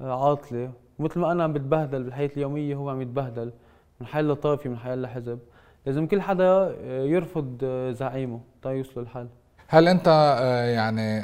عاطلة. 0.00 0.72
ومثل 0.98 1.20
ما 1.20 1.32
أنا 1.32 1.44
عم 1.44 1.52
بتبهدل 1.52 2.02
بالحياة 2.02 2.30
اليومية 2.36 2.74
هو 2.74 2.90
عم 2.90 3.02
يتبهدل 3.02 3.52
من 4.00 4.06
حي 4.06 4.22
لطائفي 4.22 4.68
من 4.68 4.76
حي 4.76 4.96
لحزب 4.96 5.38
لازم 5.86 6.06
كل 6.06 6.20
حدا 6.20 6.76
يرفض 6.86 7.64
زعيمه. 7.90 8.40
تا 8.62 8.70
يوصلوا 8.70 9.04
الحل 9.04 9.28
هل 9.72 9.88
أنت 9.88 10.08
آه، 10.40 10.64
يعني 10.64 11.20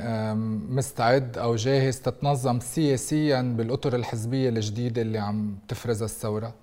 مستعد 0.76 1.38
أو 1.38 1.56
جاهز 1.56 2.00
تتنظم 2.00 2.60
سياسيا 2.60 3.42
بالأطر 3.42 3.94
الحزبية 3.94 4.48
الجديدة 4.48 5.02
اللي 5.02 5.18
عم 5.18 5.58
تفرزها 5.68 6.04
الثورة؟ 6.04 6.54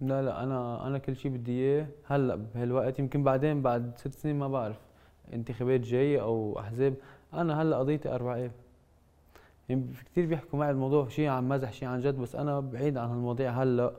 لا 0.00 0.22
لا 0.22 0.42
أنا 0.42 0.86
أنا 0.86 0.98
كل 0.98 1.16
شيء 1.16 1.30
بدي 1.30 1.52
إياه 1.52 1.86
هلأ 2.06 2.34
بهالوقت. 2.34 2.98
يمكن 2.98 3.22
بعدين 3.22 3.62
بعد 3.62 3.92
ست 3.96 4.14
سنين 4.14 4.38
ما 4.38 4.48
بعرف 4.48 4.76
انتخابات 5.32 5.80
جاية 5.80 6.22
أو 6.22 6.58
أحزاب. 6.60 6.94
أنا 7.34 7.62
هلأ 7.62 7.76
قضيتي 7.76 8.08
أربع 8.14 8.34
اب 8.34 8.50
يعني 9.68 9.84
في 9.94 10.04
كثير 10.04 10.26
بيحكوا 10.26 10.58
معي 10.58 10.70
الموضوع 10.70 11.08
شيء 11.08 11.28
عن 11.28 11.48
مزح 11.48 11.72
شيء 11.72 11.88
عن 11.88 12.00
جد 12.00 12.14
بس 12.14 12.34
أنا 12.36 12.60
بعيد 12.60 12.96
عن 12.96 13.08
هالمواضيع 13.08 13.62
هلأ. 13.62 13.92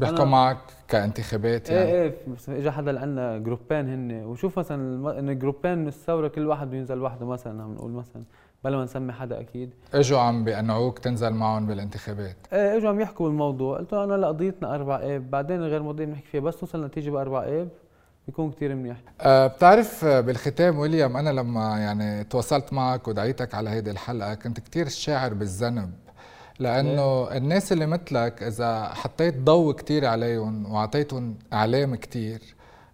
بيحكوا 0.00 0.24
معك 0.24 0.58
كانتخابات 0.88 1.70
يعني. 1.70 1.90
إيه 1.90 2.14
إيه 2.48 2.58
اجى 2.58 2.70
حدا 2.70 2.92
لعنا 2.92 3.38
جروبين 3.38 3.88
هن 3.88 4.24
وشوف 4.24 4.58
مثلا 4.58 5.18
انه 5.18 5.32
جروبين 5.32 5.78
من 5.78 5.88
الثورة 5.88 6.28
كل 6.28 6.46
واحد 6.46 6.70
بينزل 6.70 7.02
وحده 7.02 7.26
مثلا 7.26 7.62
عم 7.62 7.74
نقول 7.74 7.90
مثلا 7.90 8.22
بلا 8.64 8.76
ما 8.76 8.84
نسمي 8.84 9.12
حدا 9.12 9.40
أكيد. 9.40 9.70
إجوا 9.94 10.18
عم 10.18 10.44
بيقنعوك 10.44 10.98
تنزل 10.98 11.30
معهم 11.30 11.66
بالانتخابات. 11.66 12.36
إيه 12.52 12.76
إجوا 12.76 12.88
عم 12.88 13.00
يحكوا 13.00 13.26
بالموضوع. 13.26 13.78
قلت 13.78 13.92
له 13.92 14.04
أنا 14.04 14.14
لا 14.14 14.28
قضيتنا 14.28 14.74
أربع 14.74 15.00
اب 15.02 15.30
بعدين 15.30 15.62
غير 15.62 15.82
مواضيع 15.82 16.06
بنحكي 16.06 16.26
فيها 16.26 16.40
بس 16.40 16.62
نوصل 16.62 16.84
نتيجة 16.84 17.10
بأربع 17.10 17.42
اب 17.44 17.68
بيكون 18.26 18.50
كثير 18.50 18.74
منيح. 18.74 18.96
أه 19.20 19.46
بتعرف 19.46 20.04
بالختام 20.04 20.78
ويليام 20.78 21.16
أنا 21.16 21.30
لما 21.30 21.78
يعني 21.78 22.24
تواصلت 22.24 22.72
معك 22.72 23.08
ودعيتك 23.08 23.54
على 23.54 23.70
هيدي 23.70 23.90
الحلقة 23.90 24.34
كنت 24.34 24.60
كثير 24.60 24.88
شاعر 24.88 25.34
بالذنب. 25.34 25.90
لأنه 26.58 27.36
الناس 27.36 27.72
اللي 27.72 27.86
مثلك 27.86 28.42
إذا 28.42 28.88
حطيت 28.88 29.36
ضوء 29.38 29.74
كثير 29.74 30.04
عليهم 30.06 30.72
وأعطيتهم 30.72 31.34
إعلام 31.52 31.94
كثير 31.94 32.40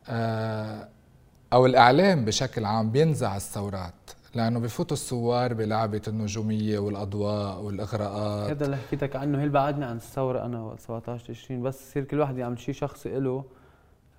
أه 0.09 0.89
أو 1.53 1.67
الإعلام 1.67 2.25
بشكل 2.25 2.65
عام 2.65 2.91
بينزع 2.91 3.37
الثورات. 3.37 3.95
لأنه 4.35 4.61
بفوتوا 4.61 4.97
الثوار 4.97 5.55
بلعبة 5.55 6.03
النجومية 6.09 6.79
والأضواء 6.79 7.61
والإغراءات. 7.63 8.51
هذا 8.51 8.65
اللي 8.65 8.77
حكيتك 8.77 9.17
عنه. 9.17 9.43
هي 9.43 9.49
بعدني 9.49 9.85
عن 9.85 9.97
الثورة؟ 9.97 10.45
أنا 10.45 10.61
وقت 10.63 10.81
17 10.81 11.31
20 11.31 11.63
بس 11.63 11.83
يصير 11.83 12.05
كل 12.05 12.21
واحد 12.21 12.39
يعمل 12.39 12.59
شيء 12.59 12.75
شخصي 12.75 13.21
له 13.21 13.45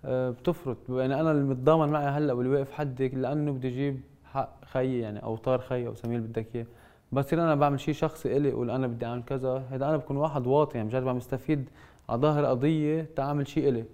آه، 0.05 0.29
بتفرط. 0.29 0.77
يعني 0.89 1.19
أنا 1.21 1.31
اللي 1.31 1.43
متضامن 1.43 1.91
معي 1.91 2.05
هلأ 2.05 2.33
واللي 2.33 2.49
واقف 2.55 2.71
حدي 2.71 3.07
لأنه 3.07 3.51
بدي 3.51 3.67
أجيب 3.67 4.01
حق 4.33 4.65
خيي 4.65 4.99
يعني 4.99 5.23
أو 5.23 5.35
طار 5.37 5.61
خيي 5.61 5.87
أو 5.87 5.95
سميه 5.95 6.17
اللي 6.17 6.27
بدك 6.27 6.47
إياه. 6.55 6.65
بصير 7.11 7.41
أنا 7.41 7.55
بعمل 7.55 7.79
شيء 7.79 7.93
شخصي 7.93 8.37
إلي 8.37 8.51
أقول 8.51 8.69
أنا 8.71 8.87
بدي 8.87 9.05
أعمل 9.05 9.23
كذا. 9.23 9.63
هذا 9.71 9.85
أنا 9.85 9.97
بكون 9.97 10.17
واحد 10.17 10.47
واطي 10.47 10.77
يعني 10.77 10.89
مجرد 10.89 11.07
عم 11.07 11.17
استفيد 11.17 11.69
على 12.09 12.21
ظهر 12.21 12.45
قضية 12.45 13.07
تعمل 13.15 13.47
شيء 13.47 13.69
إلي. 13.69 13.85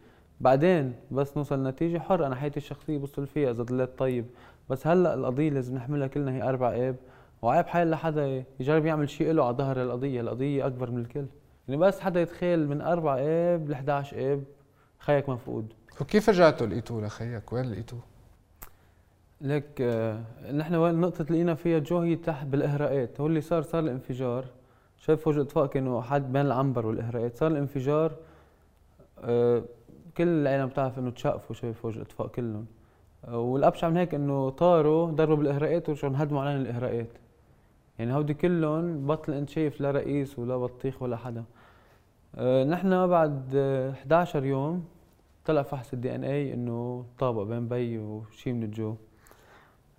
بعدين 0.41 0.93
بس 1.11 1.37
نوصل 1.37 1.59
لنتيجة 1.59 1.99
حر. 1.99 2.25
أنا 2.25 2.35
حياتي 2.35 2.57
الشخصية 2.57 2.97
بوصل 2.97 3.27
فيها 3.27 3.51
إذا 3.51 3.63
ضليت 3.63 3.89
طيب. 3.97 4.25
بس 4.69 4.87
هلأ 4.87 5.13
القضية 5.13 5.49
لازم 5.49 5.75
نحملها 5.75 6.07
كلنا 6.07 6.31
هي 6.31 6.49
أربع 6.49 6.75
اب 6.75 6.95
وعيب 7.41 7.65
حال 7.65 7.89
لحدا 7.89 8.43
يجرب 8.59 8.85
يعمل 8.85 9.09
شيء 9.09 9.31
له 9.31 9.45
على 9.45 9.57
ظهر 9.57 9.81
القضية. 9.81 10.21
القضية 10.21 10.65
أكبر 10.65 10.91
من 10.91 11.01
الكل. 11.01 11.25
يعني 11.67 11.81
بس 11.81 11.99
حدا 11.99 12.21
يتخيل 12.21 12.67
من 12.67 12.81
أربع 12.81 13.17
اب 13.19 13.69
ل 13.69 13.73
11 13.73 14.33
اب 14.33 14.43
خيك 14.99 15.29
مفقود 15.29 15.73
وكيف 16.01 16.29
رجعتوا 16.29 16.67
لقيتوه 16.67 17.05
لخيك؟ 17.05 17.53
وين 17.53 17.71
لقيتوه؟ 17.71 17.99
لك 19.41 19.81
آه 19.81 20.23
نحن 20.51 20.73
نقطة 21.01 21.23
لقينا 21.29 21.53
فيها 21.55 21.79
جو 21.79 21.99
هي 21.99 22.15
تحت 22.15 22.45
بالإهراءات 22.47 23.21
هو 23.21 23.27
اللي 23.27 23.41
صار 23.41 23.61
صار 23.61 23.83
الانفجار. 23.83 24.45
شباب 24.97 25.27
فوج 25.27 25.41
الاطفاء 25.41 25.69
كانوا 25.69 26.01
حد 26.01 26.33
بين 26.33 26.41
العنبر 26.45 26.85
والإهراءات 26.85 27.37
صار 27.37 27.51
الانفجار 27.51 28.11
آه 29.19 29.63
كل 30.17 30.27
العالم 30.27 30.65
بتعرف 30.65 30.99
إنه 30.99 31.09
تشقفوا 31.11 31.55
شباب 31.55 31.85
فوج 31.85 32.01
الاطفاء 32.01 32.27
كلهم. 32.31 32.65
آه 33.25 33.37
والأبشع 33.39 33.89
من 33.89 33.97
هيك 33.97 34.13
إنه 34.13 34.49
طاروا 34.49 35.11
ضربوا 35.11 35.35
بالاهراءات 35.35 35.89
ورجعوا 35.89 36.13
انهدموا 36.13 36.41
عليهم 36.41 36.61
الاهراءات 36.61 37.09
يعني 37.99 38.13
هودي 38.13 38.33
كلهم 38.33 39.07
بطل 39.07 39.33
إنت 39.33 39.49
شايف 39.49 39.81
لا 39.81 39.91
رئيس 39.91 40.39
ولا 40.39 40.57
بطيخ 40.57 41.01
ولا 41.01 41.17
حدا. 41.17 41.43
نحن 42.63 43.07
بعد 43.07 43.55
11 43.55 44.45
يوم 44.45 44.85
طلع 45.45 45.61
فحص 45.61 45.93
ال 45.93 46.15
DNA 46.15 46.53
إنه 46.53 47.05
طابق 47.19 47.43
بين 47.43 47.67
بي 47.67 47.99
وشي 47.99 48.53
من 48.53 48.63
الجو. 48.63 48.95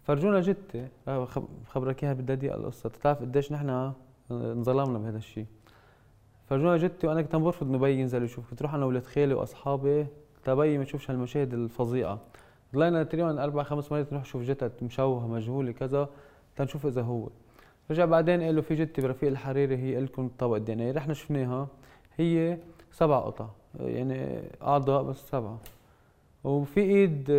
فرجونا 0.03 0.41
جثة 0.41 0.88
خبرك 1.67 2.05
اياها 2.05 2.15
بدي 2.15 2.33
اضيق 2.33 2.55
القصة. 2.55 2.88
بتعرف 2.88 3.21
قديش 3.21 3.53
نحن 3.53 3.93
انظلمنا 4.31 4.99
بهذا 4.99 5.19
الشيء 5.19 5.47
فرجونا 6.47 6.77
جثة 6.77 7.07
وأنا 7.07 7.23
كنت 7.23 7.37
برفض 7.37 7.67
إنه 7.67 7.79
بي 7.79 8.01
ينزل 8.01 8.23
يشوف. 8.23 8.51
كنت 8.51 8.62
روح 8.62 8.75
أنا 8.75 8.85
وولاد 8.85 9.07
خالي 9.07 9.35
وأصحابي 9.35 10.07
تبي 10.45 10.79
ما 10.79 10.83
يشوفش 10.83 11.11
هالمشاهد 11.11 11.55
الفظيعة. 11.55 12.21
ضلينا 12.75 13.03
تقريبا 13.03 13.45
أربع 13.45 13.62
خمس 13.62 13.93
مرات 13.93 14.12
نروح 14.12 14.23
نشوف 14.23 14.43
جثث 14.43 14.83
مشوهة 14.83 15.27
مجهولة 15.27 15.73
كذا 15.73 16.09
تنشوف 16.57 16.87
إذا 16.87 17.03
هو. 17.03 17.29
رجع 17.91 18.05
بعدين 18.05 18.43
قال 18.43 18.57
له 18.57 18.61
في 18.62 18.75
جثة 18.75 19.03
برفيق 19.03 19.29
الحريري 19.29 19.77
هي 19.77 20.01
لكم 20.01 20.31
طبق 20.38 20.57
ال 20.57 20.73
DNA 20.73 20.91
رحنا 20.91 21.15
شفناها 21.15 21.69
هي 22.17 22.59
سبع 22.93 23.19
قطع. 23.19 23.47
يعني 23.81 24.43
أعضاء 24.62 25.03
بس 25.03 25.29
سبعة. 25.29 25.59
وفي 26.45 26.81
إيد 26.81 27.31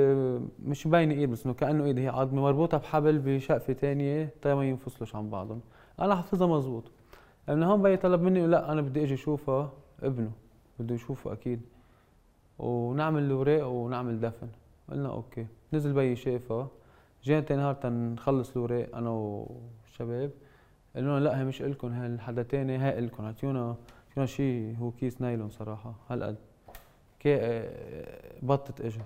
مش 0.66 0.88
باينه 0.88 1.14
إيد 1.14 1.32
بس 1.32 1.46
إنه 1.46 1.54
كأنه 1.54 1.86
إيد 1.86 2.00
هي 2.00 2.08
عظمة 2.08 2.42
مربوطة 2.42 2.78
بحبل 2.78 3.20
بشقفة 3.20 3.74
ثانية 3.74 4.34
طيب 4.42 4.58
ما 4.58 4.66
ينفصلوش 4.66 5.16
عن 5.16 5.30
بعضهم. 5.30 5.62
أنا 6.00 6.16
حافظها 6.16 6.48
مزبوط. 6.48 6.92
من 7.48 7.64
هون 7.64 7.82
بي 7.82 7.98
طلب 7.98 8.22
مني 8.22 8.48
لا 8.48 8.72
أنا 8.72 8.82
بدي 8.82 9.04
إجي 9.04 9.14
أشوفها 9.14 9.72
ابنه 10.04 10.32
بده 10.80 10.96
يشوفه 10.96 11.34
أكيد. 11.34 11.62
ونعمل 12.60 13.24
الاوراق 13.24 13.68
ونعمل 13.68 14.20
دفن. 14.20 14.48
قلنا 14.90 15.10
أوكي. 15.10 15.46
نزل 15.74 15.94
بي 15.94 16.16
شافها 16.16 16.68
جينا 17.24 17.40
تاني 17.40 17.62
نهار 17.62 17.74
تنخلص 17.74 18.52
الاوراق 18.52 18.96
أنا 18.96 19.10
والشباب. 19.10 20.32
قالوا 20.96 21.20
لنا 21.20 21.24
لا 21.24 21.40
هي 21.40 21.46
مش 21.46 21.62
الكم 21.62 21.88
هي 21.88 22.18
حدا 22.20 22.44
تاني 22.44 22.78
هي 22.78 23.00
الكم 23.00 23.24
اعطيونا 23.24 23.76
اعطيونا 24.10 24.28
شيء 24.28 24.76
هو 24.80 24.92
كيس 24.92 25.22
نايلون 25.22 25.50
صراحة 25.50 25.96
هالقد. 26.10 26.36
كي 27.24 27.38
بطة 28.42 28.88
إجر. 28.88 29.02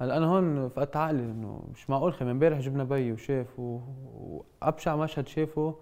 هلأ 0.00 0.16
أنا 0.16 0.26
هون 0.26 0.68
فقدت 0.68 0.96
عقلي 0.96 1.22
إنه 1.22 1.64
مش 1.74 1.90
معقول 1.90 2.12
خي 2.12 2.30
امبارح 2.30 2.58
جبنا 2.58 2.84
بي 2.84 3.12
وشاف 3.12 3.58
وأبشع 3.58 4.96
مشهد 4.96 5.28
شافه 5.28 5.74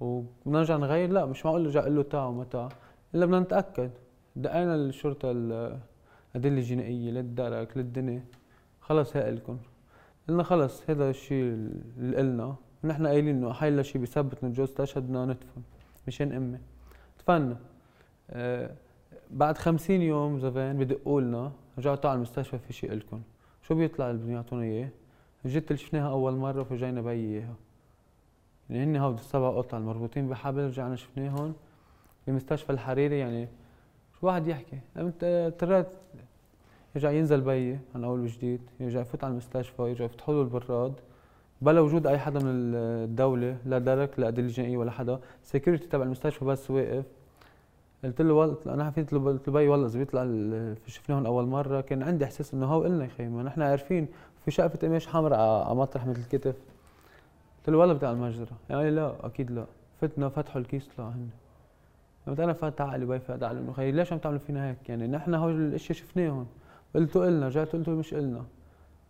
ونرجع 0.00 0.76
نغير. 0.76 1.10
لا 1.10 1.26
مش 1.26 1.46
معقول 1.46 1.64
ارجع 1.64 1.80
أقول 1.80 1.96
له 1.96 2.02
تعا 2.02 2.44
تعا 2.50 2.68
إلا 3.14 3.26
بدنا 3.26 3.40
نتأكد. 3.40 3.90
دقينا 4.36 4.74
الشرطة 4.74 5.30
الأدلة 5.30 6.58
الجنائية 6.58 7.10
للدرك 7.10 7.76
للدنيا. 7.76 8.24
خلص 8.80 9.16
هي 9.16 9.28
الكم 9.28 9.58
قلنا 10.28 10.42
خلص 10.42 10.90
هذا 10.90 11.10
الشيء 11.10 11.42
اللي 11.98 12.16
قلنا. 12.16 12.56
ونحن 12.84 13.06
قايلين 13.06 13.36
إنه 13.36 13.52
حيلا 13.52 13.82
شيء 13.82 14.00
بيثبت 14.00 14.44
إنه 14.44 14.52
جوز 14.52 14.72
تشهد 14.72 15.02
بدنا 15.02 15.24
ندفن 15.24 15.62
مشان 16.06 16.32
امي 16.32 16.58
دفنا 17.18 17.56
آه 18.30 18.70
بعد 19.30 19.58
خمسين 19.58 20.02
يوم 20.02 20.38
زفان 20.38 20.78
بدقوا 20.78 21.20
لنا 21.20 21.52
رجعوا 21.78 21.96
تعالوا 21.96 22.16
المستشفى 22.16 22.58
في 22.58 22.72
شيء 22.72 22.92
لكم 22.92 23.20
شو 23.62 23.74
بيطلع 23.74 24.10
اللي 24.10 24.22
بدهم 24.22 24.32
يعطونا 24.32 24.62
إياه؟ 24.62 24.88
جيت 25.46 25.70
اللي 25.70 25.82
شفناها 25.82 26.10
أول 26.10 26.36
مرة 26.36 26.60
وفرجينا 26.60 27.00
بي 27.00 27.10
إياها. 27.10 27.54
يعني 28.70 28.84
هن 28.84 28.96
هود 28.96 29.18
السبع 29.18 29.50
قطع 29.50 29.78
المربوطين 29.78 30.28
بحبل 30.28 30.64
رجعنا 30.64 30.96
شفناهم 30.96 31.54
بمستشفى 32.26 32.72
الحريري 32.72 33.18
يعني 33.18 33.48
شو 34.20 34.26
واحد 34.26 34.46
يحكي؟ 34.46 34.78
اضطريت. 34.96 35.86
يرجع 36.94 37.10
ينزل 37.10 37.40
بيي 37.40 37.78
من 37.94 38.04
أول 38.04 38.20
وجديد. 38.20 38.60
يرجع 38.80 39.00
يفوت 39.00 39.24
على 39.24 39.30
المستشفى 39.30 39.82
يرجع 39.82 40.04
يفتحوا 40.04 40.34
له 40.34 40.42
البراد. 40.42 40.92
بلا 41.62 41.80
وجود 41.80 42.06
أي 42.06 42.18
حدا 42.18 42.38
من 42.40 42.50
الدولة 42.54 43.56
لا 43.66 43.78
درك 43.78 44.18
لا 44.18 44.28
ادله 44.28 44.48
جنائيه 44.48 44.76
ولا 44.76 44.90
حدا. 44.90 45.20
security 45.42 45.86
تبع 45.86 46.04
المستشفى 46.04 46.44
بس 46.44 46.70
واقف. 46.70 47.04
قلت 48.04 48.20
له 48.22 48.34
والله 48.34 48.56
أنا 48.66 48.84
حلفت 48.84 49.12
له 49.12 49.24
قلت 49.24 49.48
له 49.48 49.54
بي 49.54 49.68
والله 49.68 49.86
إذا 49.86 49.98
بيطلع 49.98 50.22
شفناهم 50.86 51.26
اول 51.26 51.46
مرة 51.46 51.80
كان 51.80 52.02
عندي 52.02 52.24
إحساس 52.24 52.54
إنه 52.54 52.66
هو 52.66 52.82
قلنا 52.82 53.04
يا 53.04 53.08
خي 53.08 53.28
ما 53.28 53.42
نحن 53.42 53.62
عارفين. 53.62 54.08
في 54.44 54.50
شقفه 54.50 54.78
قماش 54.88 55.06
حمراء 55.06 55.38
على 55.40 55.74
مطرح 55.74 56.06
مثل 56.06 56.20
الكتف. 56.20 56.56
قلت 57.58 57.68
له 57.70 57.78
والله 57.78 57.94
بتاع 57.94 58.10
المجزرة؟ 58.10 58.52
يعني 58.70 58.90
لا 58.90 59.26
أكيد 59.26 59.50
لا. 59.50 59.66
فتنا 60.00 60.28
فتحوا 60.28 60.60
الكيس 60.60 60.88
طلع 60.96 61.08
هن. 61.08 61.28
قلت 62.26 62.40
أنا 62.40 62.52
فات 62.52 62.80
عقلي 62.80 63.06
بي 63.06 63.18
فات 63.18 63.42
عقلي 63.42 63.60
انه 63.60 63.72
خي 63.72 63.92
ليش 63.92 64.12
عم 64.12 64.18
تعملوا 64.18 64.40
فينا 64.40 64.70
هيك؟ 64.70 64.88
يعني 64.88 65.06
نحن 65.06 65.34
هول 65.34 65.52
الاشياء 65.52 65.98
شفناهم. 65.98 66.46
قلت 66.94 67.16
قلنا 67.16 67.46
رجعت 67.46 67.72
قلت 67.72 67.88
مش 67.88 68.14
قلنا 68.14 68.44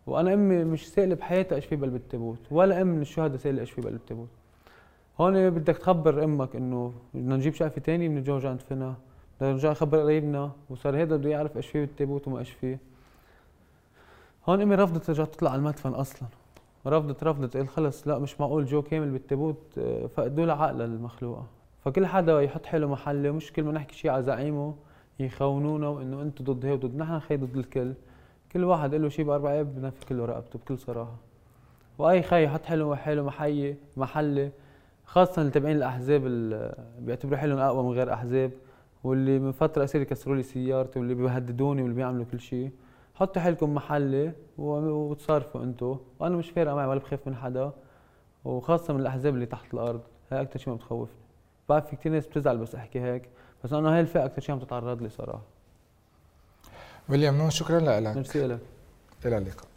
وأنا 0.07 0.33
أمي 0.33 0.63
مش 0.63 0.89
سائلة 0.89 1.15
بحياتها 1.15 1.55
إيش 1.55 1.65
في 1.65 1.75
بقلب 1.75 1.95
التابوت 1.95 2.39
ولا 2.51 2.81
ام 2.81 2.87
من 2.87 3.01
الشهداء 3.01 3.37
سائلة 3.37 3.61
إيش 3.61 3.71
في 3.71 3.81
بقلب 3.81 3.95
التابوت. 3.95 4.29
هون 5.19 5.49
بدك 5.49 5.77
تخبر 5.77 6.23
أمك 6.23 6.55
إنه 6.55 6.93
بدنا 7.13 7.35
نجيب 7.35 7.53
شقفة 7.53 7.81
ثانية 7.81 8.09
بدنا 8.09 8.21
نرجع 8.21 8.51
ندفنها 8.53 8.95
بدنا 9.39 9.51
نرجع 9.51 9.71
نخبر 9.71 9.99
قرايبنا 9.99 10.51
وصار 10.69 11.01
هذا 11.01 11.15
بده 11.15 11.29
يعرف 11.29 11.57
إيش 11.57 11.67
في 11.67 11.79
بالتابوت 11.79 12.27
وما 12.27 12.39
إيش 12.39 12.51
فيه 12.51 12.79
هون 14.49 14.61
أمي 14.61 14.75
رفضت 14.75 15.03
ترجع 15.03 15.25
تطلع 15.25 15.51
على 15.51 15.59
المدفن 15.59 15.89
أصلا. 15.89 16.27
رفضت 16.87 17.23
رفضت. 17.23 17.57
قال 17.57 17.67
خلص 17.67 18.07
لا 18.07 18.19
مش 18.19 18.41
معقول 18.41 18.65
جو 18.65 18.81
كامل 18.81 19.11
بالتابوت. 19.11 19.79
فقدوا 20.15 20.45
لها 20.45 20.55
عقلها 20.55 20.85
المخلوقة. 20.85 21.45
فكل 21.85 22.05
حدا 22.05 22.41
يحط 22.41 22.65
حاله 22.65 22.87
محله 22.87 23.31
مش 23.31 23.53
كل 23.53 23.63
ما 23.63 23.71
نحكي 23.71 23.95
شيء 23.95 24.11
على 24.11 24.23
زعيمه 24.23 24.75
يخونونا 25.19 25.87
وإنه 25.87 26.21
أنتم 26.21 26.43
ضد 26.43 26.65
هي 26.65 26.71
وضد 26.71 26.95
نحن 26.97 27.19
خي 27.19 27.37
ضد 27.37 27.57
الكل. 27.57 27.93
كل 28.51 28.63
واحد 28.63 28.95
له 28.95 29.09
شيء 29.09 29.25
بأربع 29.25 29.51
أيام 29.51 29.63
بنفي 29.63 30.05
كله 30.05 30.25
رقبته 30.25 30.59
بكل 30.59 30.77
صراحة. 30.77 31.15
وأي 31.97 32.23
خي 32.23 32.43
يحط 32.43 32.65
حاله 32.65 32.95
حاله 32.95 33.23
محيه 33.23 33.77
محلة. 33.97 34.51
خاصة 35.09 35.41
اللي 35.41 35.51
تابعين 35.51 35.77
الأحزاب 35.77 36.25
اللي 36.25 36.75
بيعتبروا 36.99 37.37
حالهم 37.37 37.57
أقوى 37.57 37.83
من 37.83 37.89
غير 37.89 38.13
أحزاب 38.13 38.51
واللي 39.03 39.39
من 39.39 39.51
فترة 39.51 39.81
قصيره 39.81 40.01
يكسروا 40.01 40.35
لي 40.35 40.43
سيارتي 40.43 40.99
واللي 40.99 41.13
بيهددوني 41.13 41.81
واللي 41.81 41.95
بيعملوا 41.95 42.25
كل 42.31 42.39
شيء. 42.39 42.71
حطوا 43.15 43.41
حالكم 43.41 43.73
محلي 43.73 44.31
وتصرفوا 44.57 45.63
أنتم 45.63 45.97
وأنا 46.19 46.37
مش 46.37 46.49
فارقة 46.49 46.75
معي 46.75 46.87
ولا 46.87 46.99
بخاف 46.99 47.27
من 47.27 47.35
حدا. 47.35 47.71
وخاصة 48.45 48.93
من 48.93 48.99
الأحزاب 48.99 49.33
اللي 49.33 49.45
تحت 49.45 49.73
الأرض. 49.73 50.01
هي 50.31 50.41
أكثر 50.41 50.59
شيء 50.59 50.69
ما 50.69 50.75
بتخوفني. 50.75 51.15
بعرف 51.69 51.89
في 51.89 51.95
كثير 51.95 52.11
ناس 52.11 52.27
بتزعل 52.27 52.57
بس 52.57 52.75
أحكي 52.75 53.01
هيك. 53.01 53.29
بس 53.63 53.73
أنا 53.73 53.95
هاي 53.95 54.01
الفئة 54.01 54.25
أكثر 54.25 54.41
شيء 54.41 54.55
عم 54.55 54.61
تتعرض 54.61 55.01
لي 55.01 55.09
صراحة. 55.09 55.41
ويليام 57.09 57.37
نون 57.37 57.49
شكرا 57.49 57.79
لك. 57.79 58.15
ميرسي 58.15 58.47
لك 58.47 58.59
إلى 59.25 59.37
اللقاء. 59.37 59.67